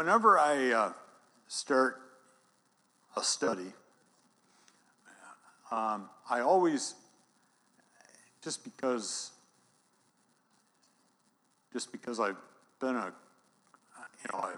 Whenever 0.00 0.38
I 0.38 0.72
uh, 0.72 0.92
start 1.46 2.00
a 3.18 3.22
study, 3.22 3.70
um, 5.70 6.08
I 6.30 6.40
always, 6.40 6.94
just 8.42 8.64
because, 8.64 9.32
just 11.70 11.92
because 11.92 12.18
I've 12.18 12.38
been 12.80 12.96
a, 12.96 13.12
you 14.22 14.30
know, 14.32 14.38
I 14.38 14.54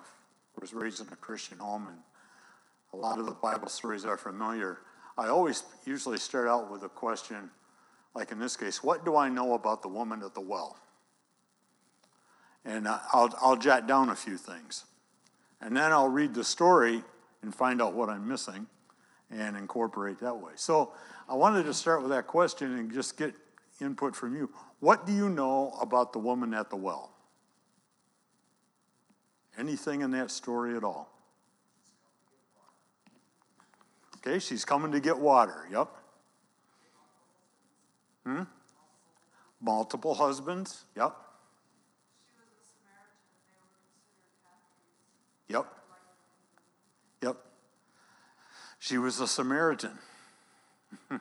was 0.61 0.73
raised 0.73 1.05
in 1.05 1.13
a 1.13 1.17
Christian 1.17 1.59
home 1.59 1.89
and 1.89 1.99
a 2.93 2.97
lot 2.97 3.19
of 3.19 3.27
the 3.27 3.33
Bible 3.33 3.69
stories 3.69 4.05
are 4.05 4.17
familiar. 4.17 4.79
I 5.19 5.27
always 5.27 5.65
usually 5.85 6.19
start 6.19 6.47
out 6.47 6.71
with 6.71 6.85
a 6.85 6.89
question, 6.89 7.51
like 8.15 8.31
in 8.31 8.39
this 8.39 8.57
case, 8.57 8.81
what 8.85 9.05
do 9.05 9.17
I 9.17 9.29
know 9.29 9.55
about 9.55 9.83
the 9.83 9.89
woman 9.89 10.23
at 10.23 10.35
the 10.35 10.41
well? 10.41 10.77
And 12.65 12.87
I'll, 12.87 13.35
I'll 13.41 13.57
jot 13.57 13.89
down 13.89 14.09
a 14.09 14.15
few 14.15 14.37
things. 14.37 14.85
And 15.63 15.77
then 15.77 15.93
I'll 15.93 16.09
read 16.09 16.35
the 16.35 16.45
story 16.45 17.03
and 17.43 17.55
find 17.55 17.81
out 17.81 17.95
what 17.95 18.09
I'm 18.09 18.27
missing 18.27 18.67
and 19.31 19.57
incorporate 19.57 20.19
that 20.19 20.37
way. 20.37 20.53
So 20.57 20.93
I 21.29 21.35
wanted 21.35 21.65
to 21.65 21.73
start 21.73 22.03
with 22.03 22.11
that 22.11 22.27
question 22.27 22.77
and 22.79 22.93
just 22.93 23.17
get 23.17 23.33
input 23.81 24.15
from 24.15 24.37
you. 24.37 24.51
What 24.81 25.07
do 25.07 25.13
you 25.13 25.29
know 25.29 25.77
about 25.81 26.13
the 26.13 26.19
woman 26.19 26.53
at 26.53 26.69
the 26.69 26.77
well? 26.77 27.13
Anything 29.57 30.01
in 30.01 30.11
that 30.11 30.31
story 30.31 30.77
at 30.77 30.83
all? 30.83 31.09
Okay, 34.17 34.41
she's 34.41 34.65
coming 34.65 34.91
to 34.93 35.01
get 35.01 35.17
water. 35.17 35.67
Yep. 35.71 35.89
Hmm? 38.25 38.43
Multiple 39.61 40.15
husbands. 40.15 40.85
Yep. 40.97 41.15
Yep. 45.53 45.67
Yep. 47.23 47.37
She 48.79 48.97
was 48.97 49.21
a 49.21 49.27
Samaritan. 49.29 49.99
it 51.11 51.21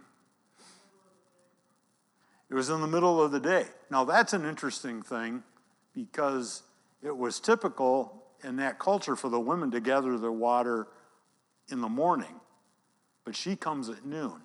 was 2.50 2.70
in 2.70 2.80
the 2.80 2.88
middle 2.88 3.22
of 3.22 3.32
the 3.32 3.42
day. 3.42 3.66
Now, 3.90 4.06
that's 4.06 4.32
an 4.32 4.46
interesting 4.46 5.02
thing 5.02 5.44
because 5.94 6.64
it 7.04 7.16
was 7.16 7.42
typical 7.42 8.24
in 8.42 8.56
that 8.56 8.80
culture 8.80 9.18
for 9.18 9.28
the 9.28 9.40
women 9.40 9.70
to 9.72 9.82
gather 9.82 10.18
their 10.18 10.32
water 10.32 10.88
in 11.70 11.82
the 11.82 11.90
morning, 11.90 12.40
but 13.26 13.36
she 13.36 13.58
comes 13.58 13.90
at 13.90 14.06
noon, 14.06 14.40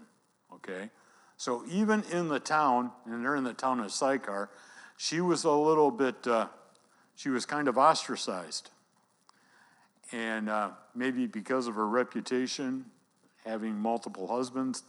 okay? 0.53 0.91
So 1.37 1.64
even 1.70 2.03
in 2.11 2.27
the 2.29 2.41
town, 2.41 2.91
and 3.05 3.25
they're 3.25 3.37
in 3.37 3.45
the 3.45 3.55
town 3.55 3.79
of 3.81 3.92
Sychar, 3.92 4.51
she 4.97 5.20
was 5.20 5.45
a 5.45 5.51
little 5.51 5.92
bit, 5.92 6.27
uh, 6.27 6.48
she 7.14 7.29
was 7.29 7.47
kind 7.47 7.69
of 7.69 7.79
ostracized 7.79 8.70
and 10.12 10.49
uh, 10.49 10.71
maybe 10.95 11.27
because 11.27 11.67
of 11.67 11.75
her 11.75 11.87
reputation, 11.87 12.85
having 13.45 13.75
multiple 13.75 14.27
husbands, 14.27 14.83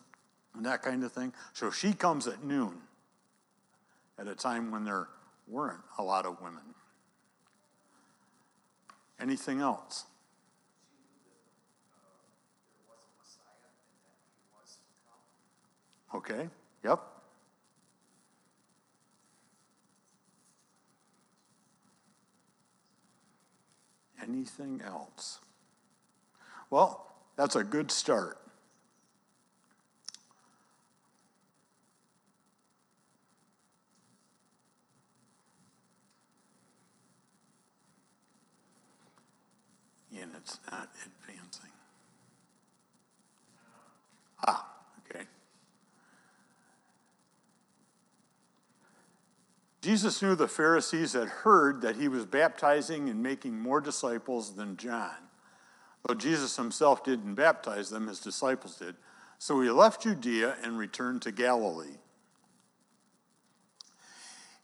and 0.56 0.66
that 0.66 0.82
kind 0.82 1.04
of 1.04 1.12
thing. 1.12 1.34
So 1.54 1.72
she 1.72 1.94
comes 1.94 2.28
at 2.28 2.44
noon, 2.44 2.74
at 4.20 4.28
a 4.28 4.36
time 4.36 4.72
when 4.72 4.84
there 4.84 5.08
weren't 5.48 5.82
a 5.98 6.04
lot 6.04 6.26
of 6.26 6.42
women. 6.42 6.64
Anything 9.20 9.62
else? 9.62 10.06
Okay, 16.16 16.48
yep. 16.84 17.17
Anything 24.22 24.82
else? 24.86 25.40
Well, 26.70 27.06
that's 27.36 27.56
a 27.56 27.64
good 27.64 27.92
start. 27.92 28.40
And 40.20 40.32
it's 40.36 40.60
not 40.72 40.90
advancing. 41.06 41.70
Ah, 44.48 44.66
okay. 45.06 45.26
Jesus 49.88 50.22
knew 50.22 50.36
the 50.36 50.50
Pharisees 50.50 51.14
had 51.14 51.30
heard 51.30 51.80
that 51.80 51.96
he 51.96 52.10
was 52.10 52.26
baptizing 52.26 53.08
and 53.08 53.24
making 53.24 53.58
more 53.58 53.80
disciples 53.80 54.54
than 54.54 54.76
John. 54.76 55.16
Though 56.06 56.14
Jesus 56.14 56.58
himself 56.58 57.06
didn't 57.06 57.36
baptize 57.36 57.90
them, 57.90 58.08
his 58.08 58.20
disciples 58.20 58.76
did. 58.76 58.98
So 59.38 59.62
he 59.62 59.70
left 59.70 60.04
Judea 60.04 60.58
and 60.62 60.78
returned 60.78 61.22
to 61.22 61.32
Galilee. 61.32 62.00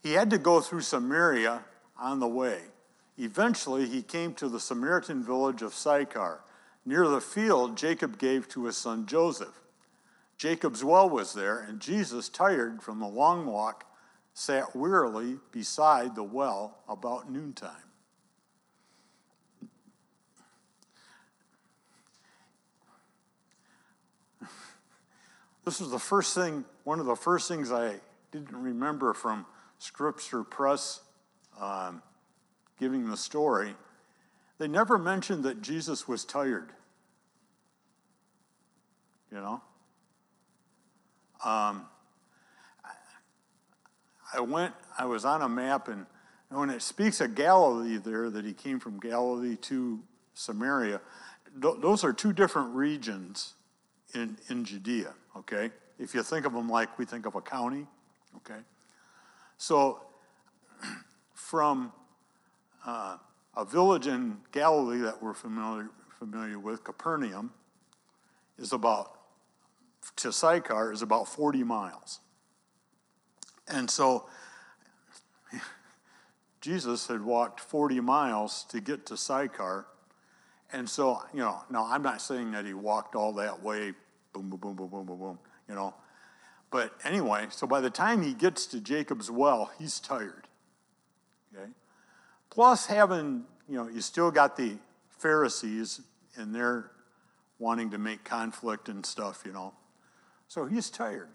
He 0.01 0.11
had 0.11 0.29
to 0.29 0.37
go 0.37 0.59
through 0.59 0.81
Samaria 0.81 1.63
on 1.97 2.19
the 2.19 2.27
way. 2.27 2.59
Eventually, 3.17 3.87
he 3.87 4.01
came 4.01 4.33
to 4.33 4.49
the 4.49 4.59
Samaritan 4.59 5.23
village 5.23 5.61
of 5.61 5.73
Sychar, 5.73 6.41
near 6.85 7.07
the 7.07 7.21
field 7.21 7.77
Jacob 7.77 8.19
gave 8.19 8.49
to 8.49 8.65
his 8.65 8.75
son 8.75 9.05
Joseph. 9.05 9.61
Jacob's 10.37 10.83
well 10.83 11.09
was 11.09 11.31
there, 11.33 11.59
and 11.59 11.79
Jesus, 11.79 12.27
tired 12.27 12.83
from 12.83 12.99
the 12.99 13.07
long 13.07 13.45
walk, 13.45 13.85
sat 14.33 14.75
wearily 14.75 15.37
beside 15.51 16.15
the 16.15 16.23
well 16.23 16.79
about 16.87 17.31
noontime. 17.31 17.71
This 25.65 25.79
was 25.79 25.91
the 25.91 25.99
first 25.99 26.35
thing, 26.35 26.65
one 26.83 26.99
of 26.99 27.05
the 27.05 27.15
first 27.15 27.47
things 27.47 27.71
I 27.71 27.95
didn't 28.31 28.51
remember 28.51 29.13
from 29.13 29.45
Scripture 29.77 30.43
Press 30.43 30.99
um, 31.59 32.01
giving 32.79 33.09
the 33.09 33.15
story. 33.15 33.75
They 34.57 34.67
never 34.67 34.97
mentioned 34.97 35.43
that 35.43 35.61
Jesus 35.61 36.07
was 36.07 36.25
tired. 36.25 36.73
You 39.31 39.37
know? 39.37 39.61
Um, 41.45 41.85
I 44.33 44.41
went, 44.41 44.73
I 44.97 45.05
was 45.05 45.25
on 45.25 45.41
a 45.41 45.49
map, 45.49 45.87
and 45.87 46.05
when 46.49 46.69
it 46.69 46.81
speaks 46.81 47.21
of 47.21 47.35
Galilee 47.35 47.97
there, 47.97 48.29
that 48.29 48.45
he 48.45 48.53
came 48.53 48.79
from 48.79 48.99
Galilee 48.99 49.55
to 49.57 49.99
Samaria, 50.33 51.01
th- 51.61 51.75
those 51.81 52.03
are 52.03 52.13
two 52.13 52.33
different 52.33 52.73
regions 52.75 53.53
in, 54.13 54.37
in 54.49 54.65
Judea, 54.65 55.13
okay? 55.37 55.71
If 55.99 56.13
you 56.13 56.23
think 56.23 56.45
of 56.45 56.53
them 56.53 56.69
like 56.69 56.97
we 56.97 57.05
think 57.05 57.25
of 57.25 57.35
a 57.35 57.41
county, 57.41 57.85
okay? 58.37 58.59
So 59.57 60.01
from 61.33 61.91
uh, 62.85 63.17
a 63.55 63.65
village 63.65 64.07
in 64.07 64.37
Galilee 64.51 64.99
that 64.99 65.21
we're 65.21 65.33
familiar, 65.33 65.89
familiar 66.19 66.59
with, 66.59 66.83
Capernaum, 66.83 67.51
is 68.57 68.73
about, 68.73 69.19
to 70.17 70.31
Sychar, 70.31 70.91
is 70.91 71.01
about 71.01 71.27
40 71.27 71.63
miles. 71.63 72.19
And 73.67 73.89
so 73.89 74.27
Jesus 76.61 77.07
had 77.07 77.23
walked 77.23 77.59
40 77.59 77.99
miles 78.01 78.63
to 78.69 78.79
get 78.79 79.05
to 79.07 79.17
Sychar. 79.17 79.85
And 80.71 80.89
so, 80.89 81.21
you 81.33 81.39
know, 81.39 81.63
now 81.69 81.85
I'm 81.85 82.01
not 82.01 82.21
saying 82.21 82.51
that 82.51 82.65
he 82.65 82.73
walked 82.73 83.15
all 83.15 83.33
that 83.33 83.61
way, 83.61 83.93
boom, 84.33 84.49
boom, 84.49 84.59
boom, 84.59 84.75
boom, 84.75 84.89
boom, 84.89 85.05
boom, 85.05 85.19
boom, 85.19 85.39
you 85.69 85.75
know. 85.75 85.93
But 86.71 86.93
anyway, 87.03 87.47
so 87.51 87.67
by 87.67 87.81
the 87.81 87.91
time 87.91 88.23
he 88.23 88.33
gets 88.33 88.65
to 88.67 88.79
Jacob's 88.79 89.29
well, 89.29 89.71
he's 89.77 89.99
tired. 89.99 90.47
Okay? 91.55 91.69
Plus, 92.49 92.87
having, 92.87 93.43
you 93.69 93.75
know, 93.75 93.87
you 93.87 94.01
still 94.01 94.31
got 94.31 94.57
the 94.57 94.77
Pharisees 95.19 96.01
and 96.35 96.53
they're 96.53 96.89
wanting 97.59 97.91
to 97.91 97.99
make 97.99 98.23
conflict 98.23 98.89
and 98.89 99.05
stuff, 99.05 99.43
you 99.45 99.53
know. 99.53 99.73
So 100.47 100.65
he's 100.65 100.89
tired. 100.89 101.29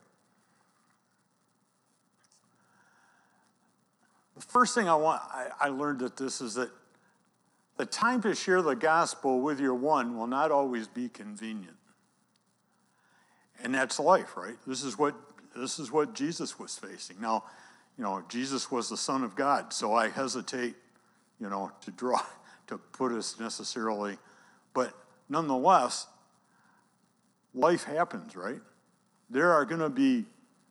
The 4.38 4.44
first 4.44 4.72
thing 4.72 4.88
I 4.88 4.94
want, 4.94 5.20
I, 5.32 5.48
I 5.60 5.68
learned 5.68 5.98
that 6.00 6.16
this 6.16 6.40
is 6.40 6.54
that 6.54 6.70
the 7.76 7.84
time 7.84 8.22
to 8.22 8.34
share 8.36 8.62
the 8.62 8.76
gospel 8.76 9.40
with 9.40 9.58
your 9.58 9.74
one 9.74 10.16
will 10.16 10.28
not 10.28 10.52
always 10.52 10.86
be 10.86 11.08
convenient. 11.08 11.76
And 13.62 13.74
that's 13.74 13.98
life, 13.98 14.36
right? 14.36 14.56
This 14.64 14.84
is 14.84 14.96
what 14.96 15.14
this 15.56 15.80
is 15.80 15.90
what 15.90 16.14
Jesus 16.14 16.56
was 16.56 16.78
facing. 16.78 17.20
Now, 17.20 17.44
you 17.96 18.04
know, 18.04 18.22
Jesus 18.28 18.70
was 18.70 18.88
the 18.88 18.96
Son 18.96 19.24
of 19.24 19.34
God, 19.34 19.72
so 19.72 19.92
I 19.94 20.08
hesitate, 20.08 20.76
you 21.40 21.48
know, 21.48 21.72
to 21.80 21.90
draw 21.90 22.22
to 22.68 22.78
put 22.78 23.10
us 23.10 23.40
necessarily, 23.40 24.18
but 24.72 24.94
nonetheless, 25.28 26.06
life 27.54 27.84
happens, 27.84 28.36
right? 28.36 28.60
There 29.30 29.50
are 29.52 29.64
going 29.64 29.80
to 29.80 29.90
be 29.90 30.26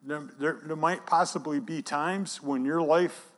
there, 0.05 0.61
there 0.63 0.77
might 0.77 1.05
possibly 1.05 1.59
be 1.59 1.81
times 1.81 2.41
when 2.41 2.63
your 2.63 2.81
life 2.81 3.29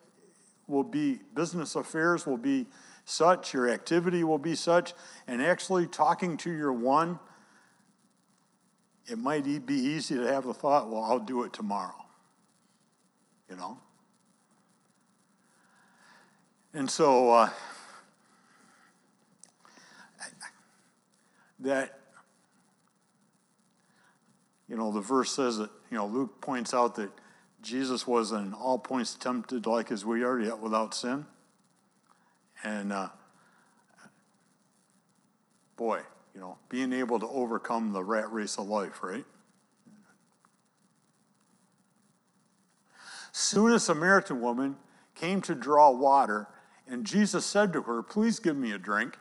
will 0.69 0.83
be, 0.83 1.19
business 1.33 1.75
affairs 1.75 2.25
will 2.25 2.37
be 2.37 2.67
such, 3.03 3.53
your 3.53 3.69
activity 3.69 4.23
will 4.23 4.37
be 4.37 4.55
such, 4.55 4.93
and 5.27 5.41
actually 5.41 5.87
talking 5.87 6.37
to 6.37 6.51
your 6.51 6.71
one, 6.71 7.19
it 9.07 9.17
might 9.17 9.43
be 9.65 9.73
easy 9.73 10.15
to 10.15 10.21
have 10.21 10.45
the 10.45 10.53
thought, 10.53 10.89
well, 10.89 11.03
I'll 11.03 11.19
do 11.19 11.43
it 11.43 11.51
tomorrow. 11.51 11.95
You 13.49 13.55
know? 13.55 13.79
And 16.73 16.89
so, 16.89 17.31
uh, 17.31 17.49
that, 21.61 21.99
you 24.67 24.77
know, 24.77 24.91
the 24.91 25.01
verse 25.01 25.31
says 25.31 25.57
that, 25.57 25.71
you 25.89 25.97
know, 25.97 26.05
Luke 26.05 26.39
points 26.41 26.75
out 26.75 26.95
that 26.95 27.09
Jesus 27.61 28.07
was 28.07 28.31
in 28.31 28.53
all 28.53 28.79
points 28.79 29.15
tempted 29.15 29.65
like 29.65 29.91
as 29.91 30.05
we 30.05 30.23
are, 30.23 30.39
yet 30.39 30.59
without 30.59 30.93
sin. 30.93 31.25
And 32.63 32.93
uh, 32.93 33.09
boy, 35.75 36.01
you 36.33 36.39
know, 36.39 36.57
being 36.69 36.93
able 36.93 37.19
to 37.19 37.27
overcome 37.27 37.91
the 37.91 38.03
rat 38.03 38.31
race 38.31 38.57
of 38.57 38.67
life, 38.67 39.03
right? 39.03 39.25
Soon 43.31 43.71
a 43.71 43.79
Samaritan 43.79 44.41
woman 44.41 44.77
came 45.15 45.41
to 45.41 45.55
draw 45.55 45.91
water, 45.91 46.47
and 46.87 47.05
Jesus 47.05 47.45
said 47.45 47.73
to 47.73 47.83
her, 47.83 48.01
Please 48.01 48.39
give 48.39 48.57
me 48.57 48.71
a 48.71 48.77
drink. 48.77 49.17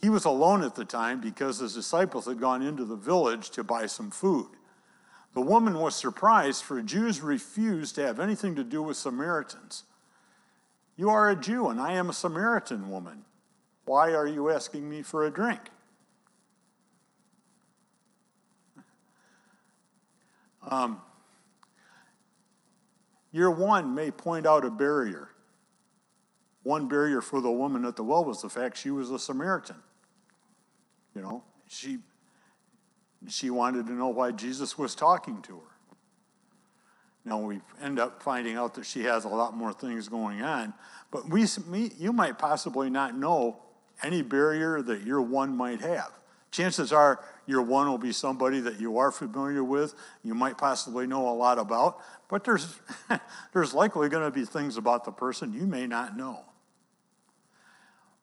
He 0.00 0.10
was 0.10 0.24
alone 0.24 0.62
at 0.62 0.74
the 0.74 0.84
time 0.84 1.20
because 1.20 1.58
his 1.58 1.74
disciples 1.74 2.26
had 2.26 2.40
gone 2.40 2.62
into 2.62 2.84
the 2.84 2.96
village 2.96 3.50
to 3.50 3.64
buy 3.64 3.86
some 3.86 4.10
food. 4.10 4.48
The 5.36 5.42
woman 5.42 5.78
was 5.78 5.94
surprised, 5.94 6.64
for 6.64 6.80
Jews 6.80 7.20
refused 7.20 7.96
to 7.96 8.06
have 8.06 8.18
anything 8.18 8.54
to 8.54 8.64
do 8.64 8.82
with 8.82 8.96
Samaritans. 8.96 9.84
You 10.96 11.10
are 11.10 11.28
a 11.28 11.36
Jew, 11.36 11.68
and 11.68 11.78
I 11.78 11.92
am 11.92 12.08
a 12.08 12.14
Samaritan 12.14 12.90
woman. 12.90 13.26
Why 13.84 14.14
are 14.14 14.26
you 14.26 14.48
asking 14.48 14.88
me 14.88 15.02
for 15.02 15.26
a 15.26 15.30
drink? 15.30 15.60
Um, 20.66 21.02
year 23.30 23.50
one 23.50 23.94
may 23.94 24.10
point 24.10 24.46
out 24.46 24.64
a 24.64 24.70
barrier. 24.70 25.28
One 26.62 26.88
barrier 26.88 27.20
for 27.20 27.42
the 27.42 27.50
woman 27.50 27.84
at 27.84 27.96
the 27.96 28.02
well 28.02 28.24
was 28.24 28.40
the 28.40 28.48
fact 28.48 28.78
she 28.78 28.90
was 28.90 29.10
a 29.10 29.18
Samaritan. 29.18 29.76
You 31.14 31.20
know, 31.20 31.44
she, 31.68 31.98
she 33.28 33.50
wanted 33.50 33.86
to 33.86 33.92
know 33.92 34.08
why 34.08 34.32
Jesus 34.32 34.78
was 34.78 34.94
talking 34.94 35.42
to 35.42 35.56
her. 35.56 35.76
Now 37.24 37.40
we 37.40 37.60
end 37.82 37.98
up 37.98 38.22
finding 38.22 38.56
out 38.56 38.74
that 38.74 38.86
she 38.86 39.02
has 39.02 39.24
a 39.24 39.28
lot 39.28 39.56
more 39.56 39.72
things 39.72 40.08
going 40.08 40.42
on, 40.42 40.72
but 41.10 41.28
we, 41.28 41.46
you 41.98 42.12
might 42.12 42.38
possibly 42.38 42.88
not 42.88 43.16
know 43.16 43.60
any 44.02 44.22
barrier 44.22 44.80
that 44.82 45.02
your 45.02 45.20
one 45.20 45.56
might 45.56 45.80
have. 45.80 46.12
Chances 46.52 46.92
are 46.92 47.22
your 47.46 47.62
one 47.62 47.88
will 47.88 47.98
be 47.98 48.12
somebody 48.12 48.60
that 48.60 48.80
you 48.80 48.98
are 48.98 49.10
familiar 49.10 49.64
with, 49.64 49.94
you 50.22 50.34
might 50.34 50.56
possibly 50.56 51.06
know 51.06 51.28
a 51.28 51.34
lot 51.34 51.58
about, 51.58 51.98
but 52.28 52.44
there's, 52.44 52.78
there's 53.52 53.74
likely 53.74 54.08
going 54.08 54.24
to 54.24 54.30
be 54.30 54.44
things 54.44 54.76
about 54.76 55.04
the 55.04 55.12
person 55.12 55.52
you 55.52 55.66
may 55.66 55.86
not 55.86 56.16
know. 56.16 56.44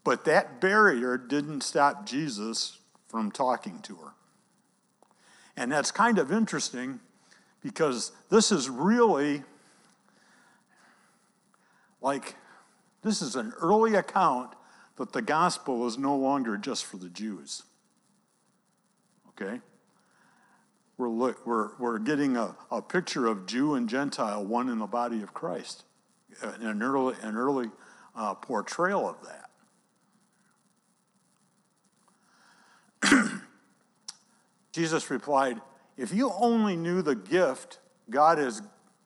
But 0.03 0.25
that 0.25 0.59
barrier 0.59 1.17
didn't 1.17 1.61
stop 1.61 2.05
Jesus 2.05 2.79
from 3.07 3.31
talking 3.31 3.79
to 3.83 3.95
her. 3.95 4.13
And 5.55 5.71
that's 5.71 5.91
kind 5.91 6.17
of 6.17 6.31
interesting 6.31 6.99
because 7.61 8.11
this 8.29 8.51
is 8.51 8.69
really 8.69 9.43
like 12.01 12.35
this 13.03 13.21
is 13.21 13.35
an 13.35 13.53
early 13.61 13.95
account 13.95 14.53
that 14.97 15.11
the 15.13 15.21
gospel 15.21 15.85
is 15.87 15.97
no 15.97 16.15
longer 16.15 16.57
just 16.57 16.85
for 16.85 16.97
the 16.97 17.09
Jews. 17.09 17.63
Okay? 19.29 19.59
We're, 20.97 21.09
look, 21.09 21.45
we're, 21.45 21.75
we're 21.77 21.99
getting 21.99 22.37
a, 22.37 22.55
a 22.71 22.81
picture 22.81 23.27
of 23.27 23.45
Jew 23.45 23.73
and 23.75 23.89
Gentile, 23.89 24.45
one 24.45 24.69
in 24.69 24.77
the 24.77 24.87
body 24.87 25.21
of 25.23 25.33
Christ, 25.33 25.83
an 26.41 26.81
early, 26.81 27.15
an 27.21 27.35
early 27.35 27.69
uh, 28.15 28.35
portrayal 28.35 29.09
of 29.09 29.17
that. 33.01 33.31
Jesus 34.73 35.09
replied, 35.09 35.61
If 35.95 36.13
you 36.13 36.31
only 36.37 36.75
knew 36.75 37.01
the 37.01 37.15
gift 37.15 37.79
God, 38.09 38.39
is, 38.39 38.61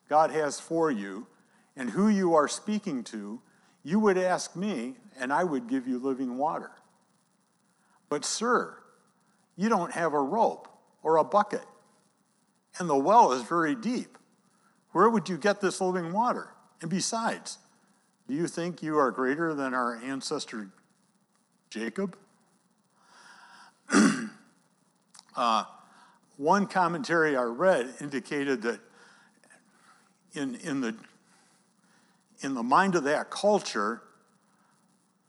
God 0.10 0.32
has 0.32 0.60
for 0.60 0.90
you 0.90 1.28
and 1.76 1.92
who 1.92 2.08
you 2.08 2.34
are 2.34 2.48
speaking 2.48 3.04
to, 3.06 3.40
you 3.84 4.00
would 4.00 4.18
ask 4.18 4.56
me, 4.56 4.96
and 5.20 5.32
I 5.32 5.44
would 5.44 5.68
give 5.68 5.88
you 5.88 6.00
living 6.00 6.38
water. 6.38 6.72
But, 8.10 8.26
sir, 8.26 8.78
you 9.56 9.70
don't 9.70 9.92
have 9.92 10.14
a 10.14 10.22
rope 10.22 10.68
or 11.04 11.18
a 11.18 11.24
bucket, 11.24 11.66
and 12.80 12.90
the 12.90 12.98
well 12.98 13.32
is 13.34 13.44
very 13.44 13.76
deep. 13.76 14.18
Where 14.92 15.10
would 15.10 15.30
you 15.30 15.38
get 15.38 15.62
this 15.62 15.80
living 15.80 16.12
water? 16.12 16.50
And 16.82 16.90
besides, 16.90 17.58
do 18.28 18.34
you 18.34 18.48
think 18.48 18.82
you 18.82 18.98
are 18.98 19.12
greater 19.12 19.54
than 19.54 19.74
our 19.74 19.96
ancestor 20.04 20.70
Jacob? 21.70 22.18
Uh, 25.38 25.66
one 26.38 26.66
commentary 26.66 27.38
I 27.38 27.44
read 27.44 27.94
indicated 28.02 28.64
that 28.64 28.80
in, 30.34 30.56
in, 30.56 30.82
the, 30.82 30.96
in 32.42 32.56
the 32.56 32.64
mind 32.64 32.96
of 32.96 33.04
that 33.04 33.30
culture, 33.30 34.02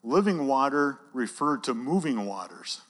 living 0.03 0.47
water 0.47 0.99
referred 1.13 1.63
to 1.65 1.75
moving 1.75 2.25
waters. 2.25 2.81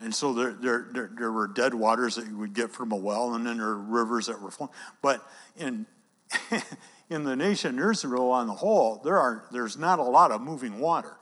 And 0.00 0.14
so 0.14 0.32
there, 0.32 0.52
there, 0.52 0.86
there, 0.92 1.10
there, 1.18 1.32
were 1.32 1.46
dead 1.46 1.74
waters 1.74 2.16
that 2.16 2.26
you 2.26 2.38
would 2.38 2.54
get 2.54 2.70
from 2.70 2.92
a 2.92 2.96
well, 2.96 3.34
and 3.34 3.46
then 3.46 3.58
there 3.58 3.66
were 3.66 3.76
rivers 3.76 4.26
that 4.26 4.40
were 4.40 4.50
flowing. 4.50 4.72
But 5.02 5.26
in, 5.56 5.86
in 7.10 7.24
the 7.24 7.36
nation 7.36 7.78
Israel 7.78 8.30
on 8.30 8.46
the 8.46 8.54
whole, 8.54 9.00
there 9.04 9.18
are, 9.18 9.44
there's 9.50 9.76
not 9.76 9.98
a 9.98 10.04
lot 10.04 10.30
of 10.30 10.40
moving 10.40 10.78
water. 10.78 11.16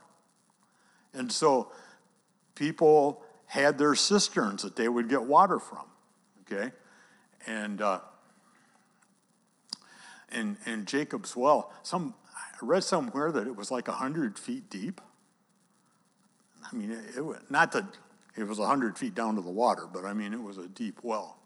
And 1.13 1.31
so 1.31 1.71
people 2.55 3.23
had 3.47 3.77
their 3.77 3.95
cisterns 3.95 4.61
that 4.63 4.75
they 4.75 4.87
would 4.87 5.09
get 5.09 5.23
water 5.23 5.59
from. 5.59 5.85
Okay? 6.41 6.71
And 7.45 7.81
uh, 7.81 7.99
and, 10.29 10.57
and 10.65 10.85
Jacob's 10.85 11.35
well, 11.35 11.71
some 11.83 12.13
I 12.35 12.65
read 12.65 12.83
somewhere 12.83 13.31
that 13.31 13.47
it 13.47 13.55
was 13.55 13.71
like 13.71 13.87
100 13.87 14.37
feet 14.37 14.69
deep. 14.69 15.01
I 16.69 16.75
mean, 16.75 16.91
it, 16.91 17.17
it 17.17 17.51
not 17.51 17.71
that 17.71 17.85
it 18.35 18.43
was 18.43 18.59
100 18.59 18.97
feet 18.97 19.15
down 19.15 19.35
to 19.35 19.41
the 19.41 19.49
water, 19.49 19.87
but 19.91 20.05
I 20.05 20.13
mean, 20.13 20.33
it 20.33 20.41
was 20.41 20.57
a 20.57 20.67
deep 20.67 20.99
well. 21.01 21.37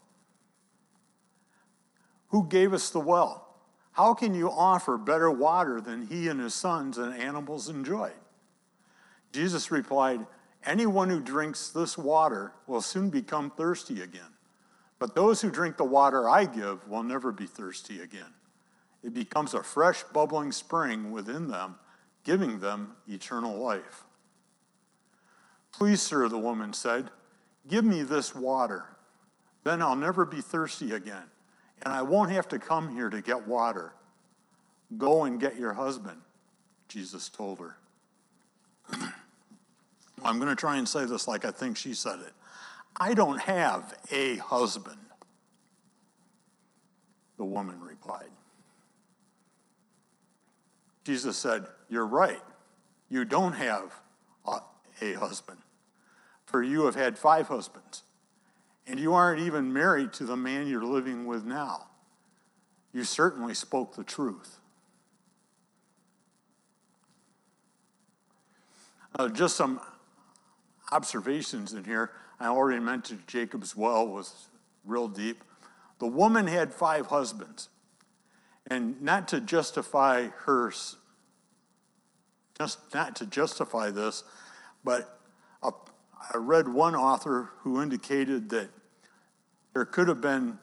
Who 2.28 2.46
gave 2.48 2.72
us 2.72 2.90
the 2.90 3.00
well? 3.00 3.48
How 3.92 4.14
can 4.14 4.34
you 4.34 4.50
offer 4.50 4.96
better 4.96 5.30
water 5.30 5.80
than 5.80 6.06
he 6.06 6.28
and 6.28 6.40
his 6.40 6.54
sons 6.54 6.98
and 6.98 7.14
animals 7.14 7.68
enjoyed? 7.68 8.12
Jesus 9.32 9.70
replied, 9.70 10.26
Anyone 10.64 11.10
who 11.10 11.20
drinks 11.20 11.70
this 11.70 11.98
water 11.98 12.52
will 12.66 12.82
soon 12.82 13.10
become 13.10 13.50
thirsty 13.50 14.00
again. 14.02 14.22
But 14.98 15.14
those 15.14 15.40
who 15.40 15.50
drink 15.50 15.76
the 15.76 15.84
water 15.84 16.28
I 16.28 16.44
give 16.44 16.86
will 16.88 17.02
never 17.02 17.32
be 17.32 17.46
thirsty 17.46 18.00
again. 18.00 18.34
It 19.02 19.12
becomes 19.12 19.54
a 19.54 19.62
fresh, 19.62 20.04
bubbling 20.04 20.52
spring 20.52 21.10
within 21.10 21.48
them, 21.48 21.74
giving 22.22 22.60
them 22.60 22.94
eternal 23.08 23.58
life. 23.58 24.04
Please, 25.72 26.00
sir, 26.00 26.28
the 26.28 26.38
woman 26.38 26.72
said, 26.72 27.10
give 27.68 27.84
me 27.84 28.02
this 28.02 28.34
water. 28.34 28.84
Then 29.64 29.82
I'll 29.82 29.96
never 29.96 30.24
be 30.24 30.40
thirsty 30.40 30.92
again, 30.92 31.24
and 31.82 31.92
I 31.92 32.02
won't 32.02 32.30
have 32.30 32.48
to 32.48 32.58
come 32.58 32.94
here 32.94 33.10
to 33.10 33.20
get 33.20 33.48
water. 33.48 33.92
Go 34.96 35.24
and 35.24 35.40
get 35.40 35.56
your 35.56 35.72
husband, 35.72 36.20
Jesus 36.86 37.28
told 37.28 37.58
her. 37.58 37.76
I'm 40.24 40.38
going 40.38 40.48
to 40.48 40.56
try 40.56 40.76
and 40.76 40.88
say 40.88 41.04
this 41.04 41.26
like 41.26 41.44
I 41.44 41.50
think 41.50 41.76
she 41.76 41.94
said 41.94 42.20
it. 42.20 42.32
I 42.98 43.14
don't 43.14 43.40
have 43.40 43.94
a 44.10 44.36
husband, 44.36 44.98
the 47.38 47.44
woman 47.44 47.80
replied. 47.80 48.30
Jesus 51.04 51.36
said, 51.36 51.66
You're 51.88 52.06
right. 52.06 52.40
You 53.08 53.24
don't 53.24 53.54
have 53.54 53.92
a 55.02 55.14
husband, 55.14 55.58
for 56.46 56.62
you 56.62 56.84
have 56.84 56.94
had 56.94 57.18
five 57.18 57.48
husbands, 57.48 58.04
and 58.86 59.00
you 59.00 59.14
aren't 59.14 59.40
even 59.40 59.72
married 59.72 60.12
to 60.14 60.24
the 60.24 60.36
man 60.36 60.66
you're 60.66 60.84
living 60.84 61.26
with 61.26 61.44
now. 61.44 61.88
You 62.92 63.04
certainly 63.04 63.54
spoke 63.54 63.96
the 63.96 64.04
truth. 64.04 64.58
Uh, 69.18 69.28
just 69.28 69.56
some 69.56 69.80
observations 70.92 71.72
in 71.72 71.84
here. 71.84 72.10
I 72.38 72.46
already 72.46 72.80
mentioned 72.80 73.26
Jacob's 73.26 73.76
well 73.76 74.06
was 74.06 74.48
real 74.84 75.08
deep. 75.08 75.42
The 75.98 76.06
woman 76.06 76.46
had 76.46 76.72
five 76.72 77.06
husbands. 77.06 77.68
And 78.68 79.00
not 79.02 79.28
to 79.28 79.40
justify 79.40 80.28
her 80.44 80.72
just 82.58 82.94
not 82.94 83.16
to 83.16 83.26
justify 83.26 83.90
this, 83.90 84.24
but 84.84 85.18
I 86.32 86.36
read 86.36 86.68
one 86.68 86.94
author 86.94 87.50
who 87.60 87.82
indicated 87.82 88.50
that 88.50 88.68
there 89.74 89.84
could 89.84 90.08
have 90.08 90.20
been 90.20 90.58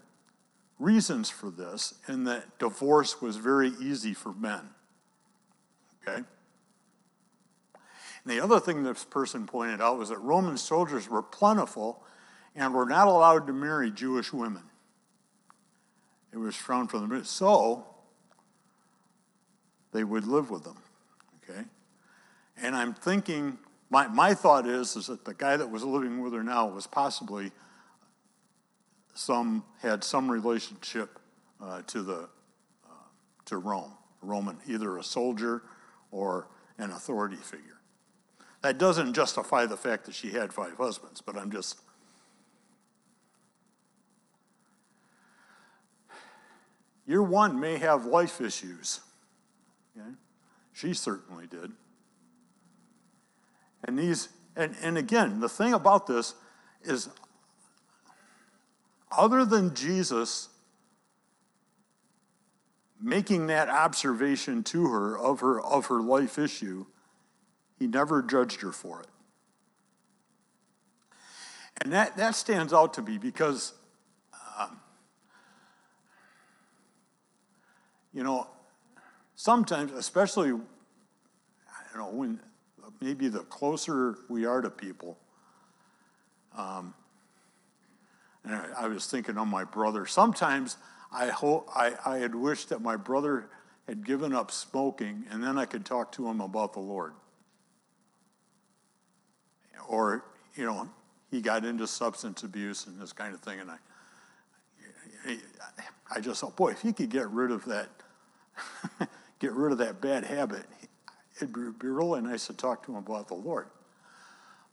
reasons 0.77 1.29
for 1.29 1.49
this, 1.49 1.95
and 2.07 2.25
that 2.27 2.59
divorce 2.59 3.21
was 3.21 3.35
very 3.35 3.71
easy 3.81 4.13
for 4.13 4.31
men. 4.31 4.69
Okay? 6.07 6.23
And 8.29 8.37
the 8.37 8.43
other 8.43 8.59
thing 8.59 8.83
this 8.83 9.05
person 9.05 9.47
pointed 9.47 9.81
out 9.81 9.97
was 9.97 10.09
that 10.09 10.19
Roman 10.19 10.55
soldiers 10.55 11.09
were 11.09 11.23
plentiful 11.23 12.03
and 12.55 12.75
were 12.75 12.85
not 12.85 13.07
allowed 13.07 13.47
to 13.47 13.53
marry 13.53 13.89
Jewish 13.89 14.31
women. 14.31 14.61
It 16.31 16.37
was 16.37 16.55
frowned 16.55 16.91
from 16.91 17.09
them. 17.09 17.23
So, 17.23 17.87
they 19.93 20.03
would 20.03 20.27
live 20.27 20.51
with 20.51 20.63
them. 20.63 20.77
Okay? 21.43 21.61
And 22.61 22.75
I'm 22.75 22.93
thinking, 22.93 23.57
my, 23.89 24.07
my 24.07 24.35
thought 24.35 24.67
is, 24.67 24.95
is 24.95 25.07
that 25.07 25.25
the 25.25 25.33
guy 25.33 25.57
that 25.57 25.71
was 25.71 25.83
living 25.83 26.21
with 26.21 26.33
her 26.33 26.43
now 26.43 26.67
was 26.67 26.85
possibly 26.85 27.51
some, 29.15 29.63
had 29.81 30.03
some 30.03 30.29
relationship 30.29 31.17
uh, 31.59 31.81
to 31.87 32.03
the, 32.03 32.29
uh, 32.85 33.07
to 33.45 33.57
Rome, 33.57 33.93
Roman, 34.21 34.59
either 34.67 34.99
a 34.99 35.03
soldier 35.03 35.63
or 36.11 36.47
an 36.77 36.91
authority 36.91 37.37
figure. 37.37 37.78
That 38.61 38.77
doesn't 38.77 39.13
justify 39.13 39.65
the 39.65 39.77
fact 39.77 40.05
that 40.05 40.15
she 40.15 40.31
had 40.31 40.51
five 40.53 40.77
husbands, 40.77 41.21
but 41.21 41.37
I'm 41.37 41.51
just. 41.51 41.79
Year 47.07 47.23
one 47.23 47.59
may 47.59 47.77
have 47.77 48.05
life 48.05 48.41
issues. 48.41 48.99
Okay? 49.97 50.09
She 50.73 50.93
certainly 50.93 51.47
did. 51.47 51.71
And 53.85 53.97
these, 53.97 54.29
and, 54.55 54.75
and 54.81 54.97
again, 54.97 55.39
the 55.39 55.49
thing 55.49 55.73
about 55.73 56.05
this 56.05 56.35
is 56.83 57.09
other 59.11 59.45
than 59.45 59.73
Jesus 59.73 60.49
making 63.01 63.47
that 63.47 63.69
observation 63.69 64.63
to 64.63 64.87
her 64.87 65.17
of 65.17 65.39
her 65.39 65.61
of 65.61 65.87
her 65.87 66.01
life 66.01 66.37
issue, 66.37 66.85
he 67.79 67.87
never 67.87 68.21
judged 68.21 68.61
her 68.61 68.71
for 68.71 68.99
it. 68.99 69.07
And 71.81 71.93
that, 71.93 72.17
that 72.17 72.35
stands 72.35 72.73
out 72.73 72.93
to 72.95 73.01
me 73.01 73.17
because, 73.17 73.73
um, 74.59 74.79
you 78.13 78.21
know, 78.21 78.47
sometimes, 79.35 79.93
especially, 79.93 80.49
I 80.49 81.97
don't 81.97 81.97
know, 81.97 82.17
when 82.17 82.41
maybe 82.99 83.29
the 83.29 83.39
closer 83.39 84.17
we 84.27 84.45
are 84.45 84.61
to 84.61 84.69
people, 84.69 85.17
um, 86.57 86.93
and 88.43 88.53
I, 88.55 88.67
I, 88.81 88.87
was 88.87 89.05
thinking 89.05 89.37
on 89.37 89.47
my 89.47 89.63
brother. 89.63 90.05
Sometimes 90.05 90.77
I, 91.13 91.27
hope, 91.27 91.69
I, 91.73 91.93
I 92.05 92.17
had 92.17 92.35
wished 92.35 92.69
that 92.69 92.81
my 92.81 92.97
brother 92.97 93.49
had 93.87 94.05
given 94.05 94.33
up 94.33 94.51
smoking 94.51 95.25
and 95.29 95.43
then 95.43 95.57
I 95.57 95.65
could 95.65 95.85
talk 95.85 96.11
to 96.13 96.27
him 96.27 96.41
about 96.41 96.73
the 96.73 96.79
Lord. 96.79 97.13
Or, 99.89 100.23
you 100.55 100.65
know, 100.65 100.87
he 101.31 101.41
got 101.41 101.65
into 101.65 101.87
substance 101.87 102.43
abuse 102.43 102.85
and 102.85 103.01
this 103.01 103.11
kind 103.11 103.33
of 103.33 103.41
thing. 103.41 103.59
And 103.59 103.71
I, 103.71 105.37
I 106.15 106.19
just 106.19 106.41
thought, 106.41 106.55
boy, 106.55 106.69
if 106.69 106.81
he 106.81 106.93
could 106.93 107.09
get 107.09 107.27
rid 107.31 107.49
of 107.49 107.65
that, 107.65 107.89
get 109.39 109.51
rid 109.51 109.71
of 109.71 109.79
that 109.79 109.99
bad 109.99 110.25
habit, 110.25 110.65
it'd 111.37 111.53
be 111.53 111.87
really 111.87 112.21
nice 112.21 112.47
to 112.47 112.53
talk 112.53 112.85
to 112.85 112.91
him 112.91 112.97
about 112.97 113.27
the 113.27 113.33
Lord. 113.33 113.67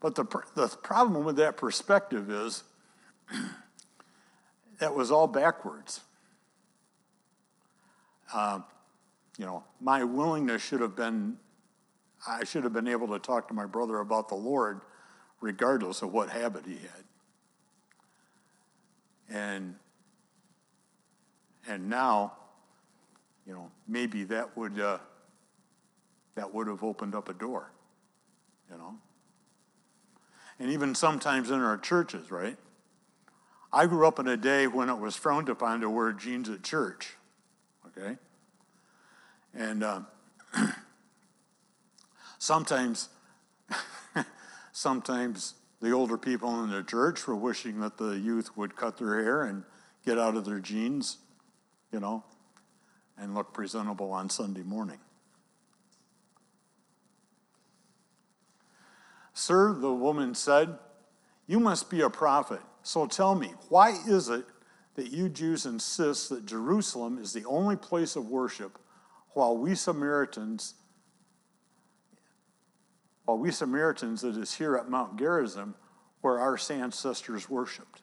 But 0.00 0.14
the, 0.14 0.24
the 0.54 0.68
problem 0.82 1.24
with 1.24 1.36
that 1.36 1.56
perspective 1.56 2.30
is 2.30 2.62
that 4.80 4.94
was 4.94 5.10
all 5.10 5.26
backwards. 5.26 6.02
Uh, 8.34 8.60
you 9.38 9.46
know, 9.46 9.64
my 9.80 10.04
willingness 10.04 10.62
should 10.62 10.82
have 10.82 10.94
been, 10.94 11.38
I 12.28 12.44
should 12.44 12.64
have 12.64 12.74
been 12.74 12.88
able 12.88 13.08
to 13.08 13.18
talk 13.18 13.48
to 13.48 13.54
my 13.54 13.64
brother 13.64 14.00
about 14.00 14.28
the 14.28 14.34
Lord 14.34 14.82
regardless 15.46 16.02
of 16.02 16.12
what 16.12 16.28
habit 16.28 16.64
he 16.66 16.74
had. 16.74 17.04
And, 19.28 19.76
and 21.68 21.88
now, 21.88 22.32
you 23.46 23.54
know, 23.54 23.70
maybe 23.86 24.24
that 24.24 24.56
would, 24.56 24.80
uh, 24.80 24.98
that 26.34 26.52
would 26.52 26.66
have 26.66 26.82
opened 26.82 27.14
up 27.14 27.28
a 27.28 27.32
door, 27.32 27.70
you 28.68 28.76
know. 28.76 28.96
And 30.58 30.72
even 30.72 30.96
sometimes 30.96 31.52
in 31.52 31.60
our 31.60 31.78
churches, 31.78 32.32
right? 32.32 32.56
I 33.72 33.86
grew 33.86 34.04
up 34.04 34.18
in 34.18 34.26
a 34.26 34.36
day 34.36 34.66
when 34.66 34.88
it 34.88 34.98
was 34.98 35.14
frowned 35.14 35.48
upon 35.48 35.80
to 35.82 35.90
wear 35.90 36.12
jeans 36.12 36.48
at 36.48 36.64
church, 36.64 37.14
okay? 37.86 38.16
And 39.54 39.84
uh, 39.84 40.00
sometimes, 42.38 43.10
sometimes 44.76 45.54
the 45.80 45.90
older 45.90 46.18
people 46.18 46.62
in 46.62 46.68
the 46.68 46.82
church 46.82 47.26
were 47.26 47.34
wishing 47.34 47.80
that 47.80 47.96
the 47.96 48.10
youth 48.10 48.54
would 48.58 48.76
cut 48.76 48.98
their 48.98 49.22
hair 49.22 49.44
and 49.44 49.64
get 50.04 50.18
out 50.18 50.36
of 50.36 50.44
their 50.44 50.60
jeans, 50.60 51.16
you 51.90 51.98
know, 51.98 52.22
and 53.16 53.34
look 53.34 53.54
presentable 53.54 54.12
on 54.12 54.28
Sunday 54.28 54.62
morning. 54.62 54.98
Sir, 59.32 59.72
the 59.72 59.94
woman 59.94 60.34
said, 60.34 60.78
You 61.46 61.58
must 61.58 61.88
be 61.88 62.02
a 62.02 62.10
prophet. 62.10 62.60
So 62.82 63.06
tell 63.06 63.34
me, 63.34 63.54
why 63.70 63.98
is 64.06 64.28
it 64.28 64.44
that 64.94 65.10
you 65.10 65.30
Jews 65.30 65.64
insist 65.64 66.28
that 66.28 66.44
Jerusalem 66.44 67.16
is 67.16 67.32
the 67.32 67.46
only 67.46 67.76
place 67.76 68.14
of 68.14 68.28
worship 68.28 68.78
while 69.30 69.56
we 69.56 69.74
Samaritans 69.74 70.74
while 73.26 73.36
we 73.36 73.50
Samaritans 73.50 74.24
it 74.24 74.36
is 74.36 74.54
here 74.54 74.76
at 74.76 74.88
Mount 74.88 75.18
Gerizim 75.18 75.74
where 76.22 76.38
our 76.38 76.58
ancestors 76.70 77.50
worshiped? 77.50 78.00